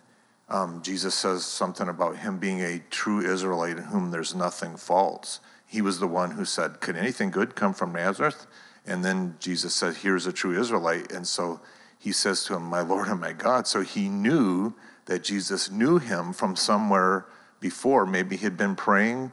um, 0.50 0.82
Jesus 0.82 1.14
says 1.14 1.46
something 1.46 1.90
about 1.90 2.18
him 2.18 2.38
being 2.38 2.62
a 2.62 2.80
true 2.90 3.20
Israelite 3.20 3.78
in 3.78 3.84
whom 3.84 4.12
there's 4.12 4.34
nothing 4.34 4.78
false. 4.78 5.42
He 5.66 5.82
was 5.82 6.00
the 6.00 6.08
one 6.08 6.32
who 6.32 6.46
said, 6.46 6.80
Could 6.80 6.96
anything 6.96 7.32
good 7.32 7.56
come 7.56 7.74
from 7.74 7.92
Nazareth? 7.92 8.48
And 8.86 9.04
then 9.04 9.36
Jesus 9.40 9.76
said, 9.76 9.98
Here's 9.98 10.26
a 10.26 10.32
true 10.32 10.58
Israelite. 10.58 11.12
And 11.12 11.28
so 11.28 11.60
he 12.00 12.12
says 12.12 12.44
to 12.46 12.56
him, 12.56 12.64
My 12.64 12.82
Lord 12.82 13.08
and 13.08 13.20
my 13.20 13.34
God. 13.34 13.68
So 13.68 13.82
he 13.82 14.10
knew 14.10 14.74
that 15.06 15.24
Jesus 15.24 15.72
knew 15.72 15.98
him 15.98 16.34
from 16.34 16.56
somewhere 16.56 17.26
before. 17.60 18.06
Maybe 18.06 18.36
he'd 18.36 18.58
been 18.58 18.76
praying 18.76 19.32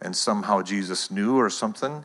and 0.00 0.14
somehow 0.14 0.62
Jesus 0.62 1.10
knew 1.10 1.36
or 1.36 1.48
something. 1.48 2.04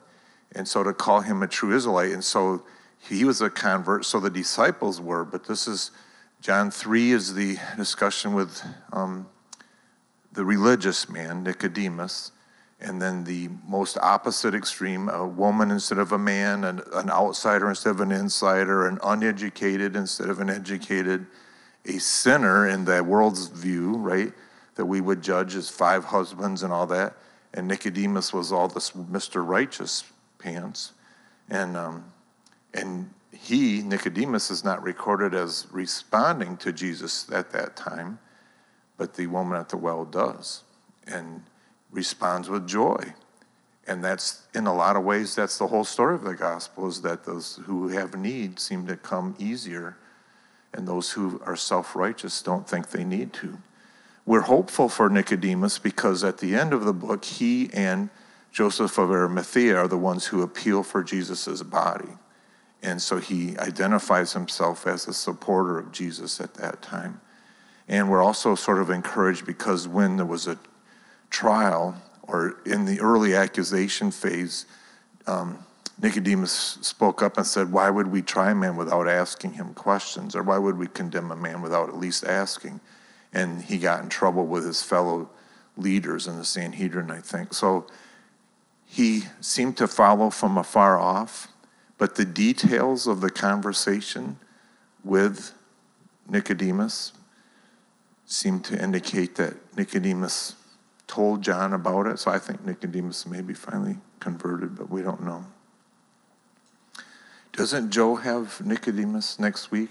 And 0.54 0.68
so 0.68 0.84
to 0.84 0.94
call 0.94 1.22
him 1.22 1.44
a 1.44 1.48
true 1.48 1.76
Israelite. 1.76 2.12
And 2.12 2.24
so 2.24 2.64
he 3.00 3.26
was 3.26 3.42
a 3.42 3.50
convert, 3.50 4.06
so 4.06 4.20
the 4.20 4.30
disciples 4.30 5.02
were. 5.02 5.26
But 5.26 5.46
this 5.46 5.68
is 5.68 5.92
John 6.42 6.72
3 6.72 7.12
is 7.12 7.34
the 7.34 7.58
discussion 7.76 8.34
with 8.34 8.62
um, 8.94 9.28
the 10.32 10.46
religious 10.46 11.10
man, 11.10 11.44
Nicodemus, 11.44 12.32
and 12.80 13.02
then 13.02 13.24
the 13.24 13.50
most 13.68 13.98
opposite 13.98 14.54
extreme 14.54 15.10
a 15.10 15.26
woman 15.26 15.72
instead 15.72 15.98
of 15.98 16.12
a 16.12 16.18
man, 16.18 16.64
an, 16.64 16.82
an 16.94 17.10
outsider 17.10 17.70
instead 17.70 17.90
of 17.90 18.02
an 18.02 18.12
insider, 18.12 18.88
an 18.88 19.00
uneducated 19.04 19.96
instead 19.96 20.30
of 20.30 20.40
an 20.40 20.50
educated, 20.50 21.26
a 21.86 21.98
sinner 21.98 22.68
in 22.68 22.86
the 22.86 23.04
world's 23.04 23.48
view, 23.48 23.96
right? 23.96 24.32
That 24.76 24.86
we 24.86 25.02
would 25.02 25.24
judge 25.24 25.56
as 25.56 25.70
five 25.70 26.06
husbands 26.06 26.62
and 26.62 26.72
all 26.72 26.86
that. 26.88 27.16
And 27.54 27.68
Nicodemus 27.68 28.32
was 28.32 28.52
all 28.52 28.68
this 28.68 28.92
Mr. 28.92 29.46
Righteous 29.46 30.04
pants. 30.38 30.92
And, 31.50 31.76
um, 31.76 32.06
and 32.76 33.10
he, 33.32 33.82
Nicodemus, 33.82 34.52
is 34.52 34.64
not 34.64 34.84
recorded 34.84 35.34
as 35.34 35.66
responding 35.72 36.58
to 36.58 36.72
Jesus 36.72 37.32
at 37.32 37.50
that 37.52 37.76
time, 37.76 38.20
but 38.98 39.16
the 39.16 39.26
woman 39.26 39.60
at 39.60 39.70
the 39.70 39.78
well 39.78 40.06
does 40.06 40.64
and 41.08 41.42
responds 41.92 42.50
with 42.50 42.68
joy. 42.68 43.14
And 43.88 44.04
that's, 44.04 44.44
in 44.54 44.68
a 44.68 44.74
lot 44.74 44.98
of 44.98 45.04
ways, 45.04 45.34
that's 45.34 45.58
the 45.58 45.68
whole 45.68 45.86
story 45.86 46.16
of 46.16 46.24
the 46.24 46.36
gospel 46.36 46.88
is 46.88 47.02
that 47.02 47.24
those 47.24 47.60
who 47.66 47.88
have 47.88 48.16
need 48.16 48.60
seem 48.60 48.86
to 48.88 48.98
come 48.98 49.36
easier, 49.40 49.96
and 50.74 50.88
those 50.88 51.12
who 51.12 51.42
are 51.46 51.56
self 51.56 51.96
righteous 51.96 52.42
don't 52.42 52.68
think 52.68 52.90
they 52.90 53.06
need 53.06 53.32
to. 53.34 53.58
We're 54.26 54.42
hopeful 54.42 54.90
for 54.90 55.10
Nicodemus 55.10 55.80
because 55.80 56.26
at 56.26 56.40
the 56.40 56.54
end 56.54 56.74
of 56.74 56.84
the 56.84 56.94
book, 56.94 57.24
he 57.24 57.70
and 57.74 58.10
Joseph 58.52 58.98
of 58.98 59.10
Arimathea 59.10 59.78
are 59.78 59.88
the 59.88 59.98
ones 59.98 60.26
who 60.26 60.42
appeal 60.42 60.84
for 60.84 61.02
Jesus' 61.02 61.64
body. 61.64 62.10
And 62.84 63.02
so 63.02 63.20
he 63.20 63.58
identifies 63.58 64.34
himself 64.34 64.86
as 64.86 65.08
a 65.08 65.14
supporter 65.14 65.80
of 65.80 65.92
Jesus 65.92 66.42
at 66.42 66.56
that 66.56 66.82
time. 66.82 67.22
And 67.88 68.10
we're 68.10 68.24
also 68.24 68.56
sort 68.56 68.80
of 68.80 68.90
encouraged 68.90 69.46
because 69.46 69.88
when 69.88 70.18
there 70.18 70.26
was 70.26 70.46
a 70.48 70.60
trial 71.38 71.96
or 72.24 72.58
in 72.66 72.86
the 72.86 73.00
early 73.00 73.36
accusation 73.36 74.12
phase, 74.12 74.66
um, 75.28 75.60
Nicodemus 76.02 76.78
spoke 76.82 77.22
up 77.22 77.38
and 77.38 77.46
said, 77.46 77.72
Why 77.72 77.90
would 77.90 78.08
we 78.08 78.22
try 78.22 78.52
a 78.52 78.56
man 78.56 78.76
without 78.76 79.08
asking 79.08 79.54
him 79.54 79.74
questions? 79.74 80.36
Or 80.36 80.44
why 80.44 80.58
would 80.58 80.78
we 80.78 80.88
condemn 80.88 81.32
a 81.32 81.36
man 81.36 81.62
without 81.62 81.90
at 81.90 81.98
least 81.98 82.24
asking? 82.26 82.80
And 83.34 83.62
he 83.62 83.78
got 83.78 84.04
in 84.04 84.10
trouble 84.10 84.46
with 84.46 84.66
his 84.66 84.82
fellow 84.82 85.30
leaders 85.76 86.28
in 86.28 86.38
the 86.38 86.46
Sanhedrin, 86.46 87.12
I 87.12 87.22
think. 87.22 87.54
So 87.54 87.88
he 88.86 89.24
seemed 89.42 89.78
to 89.78 89.88
follow 89.88 90.30
from 90.30 90.58
afar 90.58 91.00
off 91.00 91.48
but 91.98 92.16
the 92.16 92.26
details 92.26 93.08
of 93.08 93.22
the 93.22 93.30
conversation 93.30 94.38
with 95.04 95.54
Nicodemus 96.30 97.14
seem 98.26 98.60
to 98.62 98.82
indicate 98.82 99.36
that 99.36 99.56
Nicodemus 99.76 100.56
told 101.08 101.42
John 101.42 101.74
about 101.74 102.08
it. 102.08 102.20
So 102.20 102.32
I 102.32 102.40
think 102.40 102.66
Nicodemus 102.66 103.26
may 103.26 103.42
be 103.42 103.54
finally 103.54 103.98
converted, 104.20 104.78
but 104.78 104.90
we 104.90 105.02
don't 105.02 105.24
know. 105.24 105.46
Doesn't 107.54 107.92
Joe 107.92 108.16
have 108.16 108.64
Nicodemus 108.64 109.40
next 109.40 109.72
week? 109.72 109.90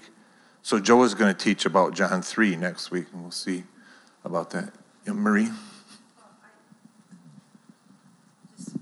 So 0.63 0.79
Joe 0.79 1.03
is 1.03 1.15
going 1.15 1.35
to 1.35 1.45
teach 1.45 1.67
about 1.67 1.95
John 1.95 2.23
3 2.23 2.57
next 2.57 2.91
week, 2.91 3.07
and 3.13 3.23
we'll 3.23 3.31
see 3.31 3.65
about 4.25 4.51
that. 4.51 4.73
Yeah, 5.07 5.15
Marie? 5.15 5.51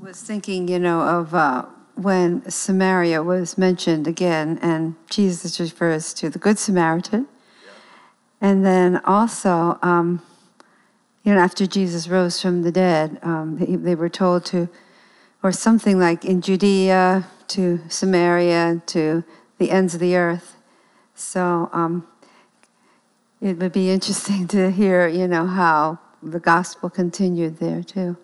was 0.04 0.22
thinking, 0.22 0.68
you 0.68 0.78
know, 0.78 1.00
of 1.00 1.34
uh, 1.34 1.64
when 1.94 2.48
Samaria 2.50 3.22
was 3.22 3.56
mentioned 3.56 4.06
again, 4.06 4.58
and 4.60 4.96
Jesus 5.08 5.58
refers 5.58 6.12
to 6.14 6.28
the 6.28 6.38
Good 6.38 6.58
Samaritan. 6.58 7.26
And 8.40 8.64
then 8.66 8.98
also, 9.06 9.78
um, 9.80 10.20
you 11.24 11.34
know, 11.34 11.40
after 11.40 11.66
Jesus 11.66 12.06
rose 12.06 12.40
from 12.40 12.62
the 12.62 12.70
dead, 12.70 13.18
um, 13.22 13.56
they, 13.58 13.76
they 13.76 13.94
were 13.94 14.10
told 14.10 14.44
to, 14.46 14.68
or 15.42 15.52
something 15.52 15.98
like 15.98 16.24
in 16.24 16.42
Judea 16.42 17.26
to 17.48 17.80
Samaria 17.88 18.82
to 18.86 19.24
the 19.58 19.70
ends 19.70 19.94
of 19.94 20.00
the 20.00 20.16
earth. 20.16 20.56
So 21.14 21.70
um, 21.72 22.06
it 23.40 23.56
would 23.56 23.72
be 23.72 23.90
interesting 23.90 24.46
to 24.48 24.70
hear, 24.70 25.08
you 25.08 25.26
know, 25.26 25.46
how 25.46 25.98
the 26.22 26.40
gospel 26.40 26.90
continued 26.90 27.58
there 27.58 27.82
too. 27.82 28.16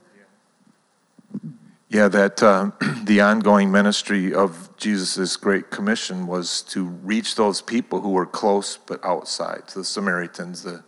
Yeah, 1.88 2.08
that 2.08 2.42
uh, 2.42 2.70
the 3.04 3.22
ongoing 3.22 3.72
ministry 3.72 4.32
of 4.32 4.68
Jesus' 4.76 5.36
Great 5.36 5.70
Commission 5.70 6.26
was 6.26 6.62
to 6.62 6.84
reach 6.84 7.34
those 7.34 7.62
people 7.62 8.02
who 8.02 8.10
were 8.10 8.26
close 8.26 8.76
but 8.76 9.02
outside, 9.04 9.62
the 9.74 9.84
Samaritans, 9.84 10.62
the 10.62 10.84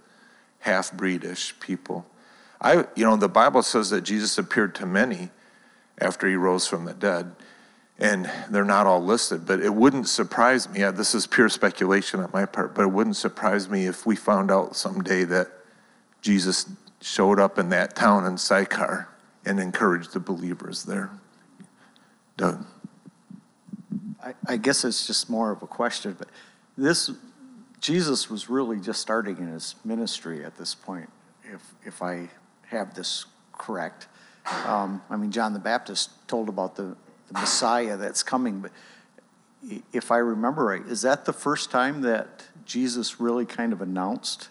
half 0.63 0.93
breedish 0.93 1.59
people. 1.61 2.07
I, 2.61 2.87
you 2.95 3.05
know, 3.05 3.17
the 3.17 3.29
Bible 3.29 3.63
says 3.63 3.91
that 3.91 4.03
Jesus 4.03 4.39
appeared 4.39 4.75
to 4.77 4.87
many 4.87 5.31
after 6.01 6.29
he 6.29 6.37
rose 6.37 6.67
from 6.67 6.85
the 6.85 6.95
dead, 6.95 7.33
and 7.99 8.31
they're 8.49 8.65
not 8.65 8.87
all 8.87 9.03
listed, 9.03 9.47
but 9.47 9.61
it 9.61 9.75
wouldn't 9.75 10.09
surprise 10.09 10.69
me. 10.69 10.81
This 10.93 11.15
is 11.15 11.27
pure 11.27 11.49
speculation 11.49 12.21
on 12.21 12.31
my 12.33 12.47
part, 12.47 12.75
but 12.75 12.83
it 12.83 12.91
wouldn't 12.93 13.17
surprise 13.17 13.69
me 13.69 13.87
if 13.87 14.07
we 14.07 14.17
found 14.17 14.51
out 14.51 14.77
someday 14.77 15.25
that 15.25 15.49
Jesus 16.21 16.67
showed 17.01 17.41
up 17.41 17.59
in 17.59 17.69
that 17.71 17.97
town 17.97 18.25
in 18.25 18.39
Sychar 18.39 19.09
and 19.45 19.59
encouraged 19.59 20.13
the 20.13 20.21
believers 20.21 20.85
there. 20.85 21.11
Doug. 22.37 22.65
I, 24.25 24.35
I 24.47 24.57
guess 24.57 24.85
it's 24.85 25.07
just 25.07 25.29
more 25.29 25.51
of 25.51 25.63
a 25.63 25.67
question, 25.67 26.15
but 26.17 26.29
this, 26.79 27.11
Jesus 27.83 28.31
was 28.31 28.49
really 28.49 28.79
just 28.79 29.01
starting 29.01 29.37
in 29.39 29.49
his 29.49 29.75
ministry 29.85 30.45
at 30.45 30.57
this 30.57 30.73
point, 30.73 31.11
if, 31.53 31.75
if 31.85 32.01
I 32.01 32.31
have 32.69 32.95
this 32.95 33.27
correct. 33.53 34.07
Um, 34.67 35.03
I 35.11 35.17
mean, 35.17 35.33
John 35.33 35.53
the 35.53 35.59
Baptist 35.59 36.11
told 36.29 36.49
about 36.49 36.77
the, 36.77 36.97
the 37.27 37.35
Messiah 37.35 37.97
that's 37.97 38.23
coming, 38.23 38.61
but 38.61 38.71
if 39.93 40.13
I 40.13 40.19
remember 40.19 40.65
right, 40.65 40.87
is 40.87 41.03
that 41.03 41.25
the 41.25 41.33
first 41.33 41.73
time 41.73 42.03
that 42.03 42.45
Jesus 42.65 43.21
really 43.21 43.45
kind 43.45 43.73
of 43.73 43.83
announced 43.83 44.49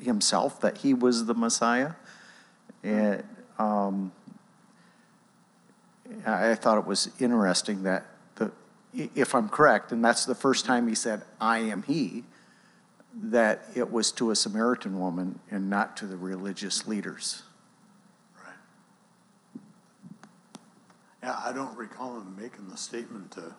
himself 0.00 0.58
that 0.62 0.78
he 0.78 0.94
was 0.94 1.26
the 1.26 1.34
Messiah? 1.34 1.92
And, 2.82 3.22
um, 3.58 4.10
I 6.26 6.54
thought 6.54 6.78
it 6.78 6.86
was 6.86 7.10
interesting 7.18 7.82
that 7.82 8.06
if 8.92 9.34
I'm 9.34 9.48
correct, 9.48 9.92
and 9.92 10.04
that's 10.04 10.24
the 10.24 10.34
first 10.34 10.64
time 10.64 10.88
he 10.88 10.94
said, 10.94 11.24
"I 11.40 11.58
am 11.58 11.82
he," 11.82 12.24
that 13.14 13.64
it 13.74 13.90
was 13.90 14.12
to 14.12 14.30
a 14.30 14.36
Samaritan 14.36 14.98
woman 14.98 15.40
and 15.50 15.68
not 15.68 15.96
to 15.98 16.06
the 16.06 16.16
religious 16.16 16.86
leaders. 16.86 17.42
Right. 18.44 19.62
Yeah, 21.22 21.40
I 21.44 21.52
don't 21.52 21.76
recall 21.76 22.16
him 22.16 22.36
making 22.36 22.68
the 22.68 22.76
statement 22.76 23.32
to 23.32 23.54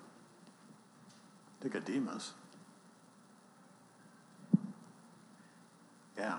Nicodemus. 1.64 2.34
Yeah. 6.18 6.36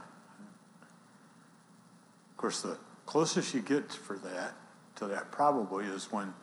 Of 2.30 2.36
course, 2.36 2.62
the 2.62 2.78
closest 3.06 3.54
you 3.54 3.60
get 3.60 3.92
for 3.92 4.18
that, 4.18 4.54
to 4.96 5.06
that 5.06 5.30
probably 5.30 5.86
is 5.86 6.12
when 6.12 6.34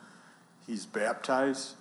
he's 0.66 0.84
baptized, 0.84 1.76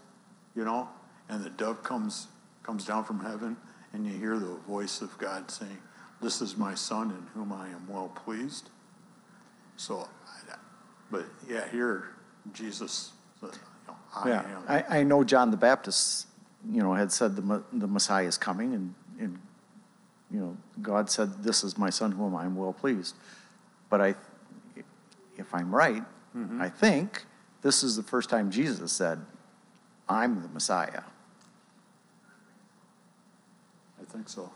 you 0.55 0.65
know, 0.65 0.89
and 1.29 1.43
the 1.43 1.49
dove 1.49 1.83
comes, 1.83 2.27
comes 2.63 2.85
down 2.85 3.03
from 3.03 3.19
heaven, 3.19 3.57
and 3.93 4.05
you 4.05 4.13
hear 4.17 4.37
the 4.37 4.55
voice 4.67 5.01
of 5.01 5.17
God 5.17 5.49
saying, 5.49 5.77
This 6.21 6.41
is 6.41 6.57
my 6.57 6.75
son 6.75 7.11
in 7.11 7.27
whom 7.33 7.51
I 7.51 7.67
am 7.69 7.87
well 7.87 8.09
pleased. 8.09 8.69
So, 9.77 10.07
I- 10.27 10.55
but 11.09 11.25
yeah, 11.49 11.67
here, 11.69 12.09
Jesus, 12.53 13.11
said, 13.39 13.49
you 13.53 13.59
know, 13.87 13.97
I 14.15 14.29
Yeah, 14.29 14.41
am. 14.41 14.63
I, 14.67 14.99
I 14.99 15.03
know 15.03 15.23
John 15.25 15.51
the 15.51 15.57
Baptist, 15.57 16.27
you 16.71 16.81
know, 16.81 16.93
had 16.93 17.11
said 17.11 17.35
the, 17.35 17.63
the 17.73 17.87
Messiah 17.87 18.25
is 18.27 18.37
coming, 18.37 18.73
and, 18.73 18.93
and, 19.19 19.39
you 20.31 20.39
know, 20.39 20.57
God 20.81 21.09
said, 21.09 21.43
"This 21.43 21.63
is 21.65 21.77
my 21.77 21.89
son 21.89 22.13
whom 22.13 22.33
I 22.35 22.45
am 22.45 22.55
well 22.55 22.71
pleased." 22.71 23.15
But 23.89 23.99
I, 23.99 24.15
if 25.37 25.53
I'm 25.53 25.73
right, 25.75 26.03
mm-hmm. 26.35 26.61
I 26.61 26.69
think 26.69 27.25
this 27.61 27.83
is 27.83 27.97
the 27.97 28.03
first 28.03 28.29
time 28.29 28.49
Jesus 28.51 28.93
said, 28.93 29.19
"I'm 30.11 30.41
the 30.41 30.49
Messiah." 30.49 31.03
I 33.99 34.03
think 34.11 34.27
so. 34.29 34.51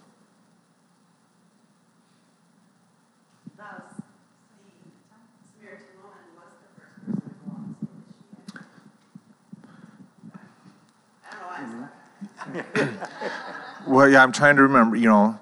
Well, 13.87 14.09
yeah, 14.09 14.23
I'm 14.23 14.31
trying 14.31 14.55
to 14.55 14.63
remember, 14.63 14.95
you 14.95 15.07
know, 15.07 15.39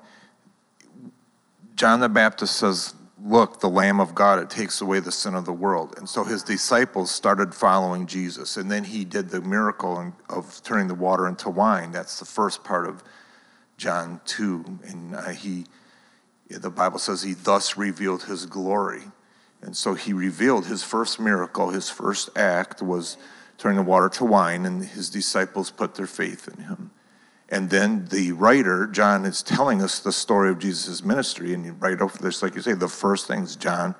John 1.76 2.02
the 2.02 2.10
Baptist 2.10 2.58
says, 2.58 2.93
Look, 3.26 3.62
the 3.62 3.70
Lamb 3.70 4.02
of 4.02 4.14
God, 4.14 4.40
it 4.40 4.50
takes 4.50 4.82
away 4.82 5.00
the 5.00 5.12
sin 5.12 5.34
of 5.34 5.46
the 5.46 5.54
world. 5.54 5.94
And 5.98 6.10
so 6.10 6.26
his 6.26 6.44
disciples 6.44 7.10
started 7.10 7.56
following 7.56 8.06
Jesus. 8.06 8.58
And 8.58 8.70
then 8.70 8.84
he 8.84 9.06
did 9.06 9.30
the 9.30 9.40
miracle 9.40 10.14
of 10.30 10.62
turning 10.64 10.90
the 10.90 10.96
water 10.96 11.28
into 11.28 11.50
wine. 11.50 11.94
That's 11.94 12.20
the 12.20 12.26
first 12.26 12.66
part 12.66 12.86
of 12.86 13.02
John 13.78 14.20
2. 14.26 14.80
And 14.88 15.16
uh, 15.16 15.30
he, 15.30 15.66
the 16.50 16.70
Bible 16.70 17.00
says, 17.00 17.24
he 17.24 17.34
thus 17.34 17.78
revealed 17.78 18.24
his 18.24 18.46
glory. 18.46 19.04
And 19.62 19.78
so 19.78 19.94
he 19.94 20.12
revealed 20.12 20.66
his 20.66 20.84
first 20.84 21.18
miracle, 21.18 21.70
his 21.70 21.90
first 21.90 22.30
act 22.36 22.82
was 22.82 23.16
turning 23.58 23.78
the 23.78 23.84
water 23.84 24.10
to 24.10 24.26
wine, 24.26 24.66
and 24.66 24.84
his 24.84 25.10
disciples 25.10 25.72
put 25.72 25.96
their 25.96 26.08
faith 26.08 26.50
in 26.50 26.66
him. 26.66 26.92
And 27.49 27.69
then 27.69 28.06
the 28.06 28.32
writer, 28.32 28.88
John, 28.88 29.25
is 29.25 29.43
telling 29.43 29.82
us 29.82 29.99
the 29.99 30.12
story 30.12 30.49
of 30.49 30.60
Jesus' 30.60 31.03
ministry. 31.03 31.53
And 31.53 31.82
right 31.82 31.99
over 32.01 32.17
this, 32.17 32.41
like 32.41 32.56
you 32.56 32.62
say, 32.62 32.73
the 32.73 32.88
first 32.88 33.27
things 33.27 33.56
John 33.56 33.95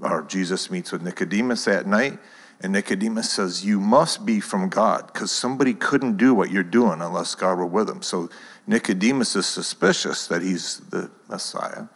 or 0.00 0.22
Jesus 0.22 0.70
meets 0.70 0.92
with 0.92 1.02
Nicodemus 1.02 1.66
at 1.68 1.86
night. 1.86 2.18
And 2.60 2.72
Nicodemus 2.72 3.30
says, 3.30 3.64
You 3.64 3.80
must 3.80 4.24
be 4.24 4.40
from 4.40 4.68
God, 4.68 5.10
because 5.12 5.30
somebody 5.30 5.74
couldn't 5.74 6.16
do 6.16 6.34
what 6.34 6.50
you're 6.50 6.62
doing 6.62 7.00
unless 7.00 7.34
God 7.34 7.58
were 7.58 7.66
with 7.66 7.88
him. 7.88 8.02
So 8.02 8.30
Nicodemus 8.66 9.36
is 9.36 9.46
suspicious 9.46 10.26
that 10.28 10.42
he's 10.42 10.78
the 10.90 11.10
Messiah. 11.28 11.86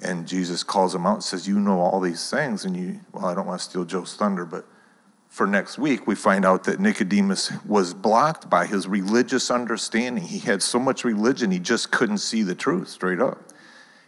And 0.00 0.28
Jesus 0.28 0.62
calls 0.62 0.94
him 0.94 1.06
out 1.06 1.14
and 1.14 1.24
says, 1.24 1.48
You 1.48 1.58
know 1.58 1.80
all 1.80 2.00
these 2.00 2.30
things. 2.30 2.64
And 2.64 2.76
you, 2.76 3.00
well, 3.12 3.26
I 3.26 3.34
don't 3.34 3.46
want 3.46 3.60
to 3.60 3.64
steal 3.64 3.84
Joe's 3.84 4.14
thunder, 4.14 4.44
but 4.44 4.64
for 5.28 5.46
next 5.46 5.78
week, 5.78 6.06
we 6.06 6.14
find 6.14 6.44
out 6.44 6.64
that 6.64 6.80
Nicodemus 6.80 7.52
was 7.64 7.94
blocked 7.94 8.48
by 8.48 8.66
his 8.66 8.88
religious 8.88 9.50
understanding. 9.50 10.24
He 10.24 10.38
had 10.38 10.62
so 10.62 10.78
much 10.78 11.04
religion, 11.04 11.50
he 11.50 11.58
just 11.58 11.90
couldn't 11.90 12.18
see 12.18 12.42
the 12.42 12.54
truth 12.54 12.88
straight 12.88 13.20
up. 13.20 13.38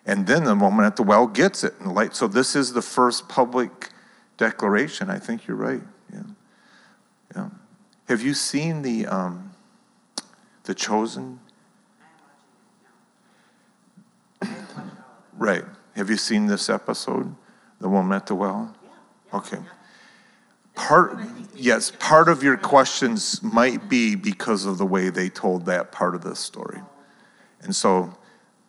And 0.06 0.26
then 0.26 0.44
the 0.44 0.54
woman 0.54 0.84
at 0.84 0.96
the 0.96 1.02
well 1.02 1.26
gets 1.26 1.62
it. 1.62 1.74
And 1.78 1.94
light. 1.94 2.16
so 2.16 2.26
this 2.26 2.56
is 2.56 2.72
the 2.72 2.82
first 2.82 3.28
public 3.28 3.90
declaration. 4.38 5.10
I 5.10 5.18
think 5.18 5.46
you're 5.46 5.56
right. 5.56 5.82
Yeah. 6.12 6.22
Yeah. 7.36 7.48
Have 8.08 8.22
you 8.22 8.34
seen 8.34 8.82
the 8.82 9.06
um, 9.06 9.52
the 10.64 10.74
chosen? 10.74 11.38
Right. 15.36 15.64
Have 15.96 16.10
you 16.10 16.16
seen 16.16 16.46
this 16.46 16.68
episode? 16.68 17.34
The 17.80 17.88
woman 17.88 18.16
at 18.16 18.26
the 18.26 18.34
well? 18.34 18.74
Okay. 19.32 19.58
Part, 20.80 21.18
yes, 21.54 21.92
part 21.98 22.28
of 22.30 22.42
your 22.42 22.56
questions 22.56 23.42
might 23.42 23.88
be 23.88 24.14
because 24.14 24.64
of 24.64 24.78
the 24.78 24.86
way 24.86 25.10
they 25.10 25.28
told 25.28 25.66
that 25.66 25.92
part 25.92 26.14
of 26.14 26.22
the 26.22 26.34
story. 26.34 26.80
And 27.60 27.76
so, 27.76 28.16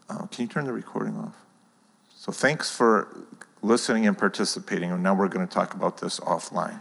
uh, 0.09 0.25
can 0.27 0.43
you 0.43 0.47
turn 0.47 0.65
the 0.65 0.73
recording 0.73 1.17
off? 1.17 1.35
So 2.13 2.33
thanks 2.33 2.69
for 2.69 3.07
listening 3.61 4.07
and 4.07 4.17
participating, 4.17 4.91
and 4.91 5.01
now 5.01 5.15
we're 5.15 5.29
going 5.29 5.47
to 5.47 5.53
talk 5.53 5.73
about 5.73 5.99
this 5.99 6.19
offline. 6.19 6.79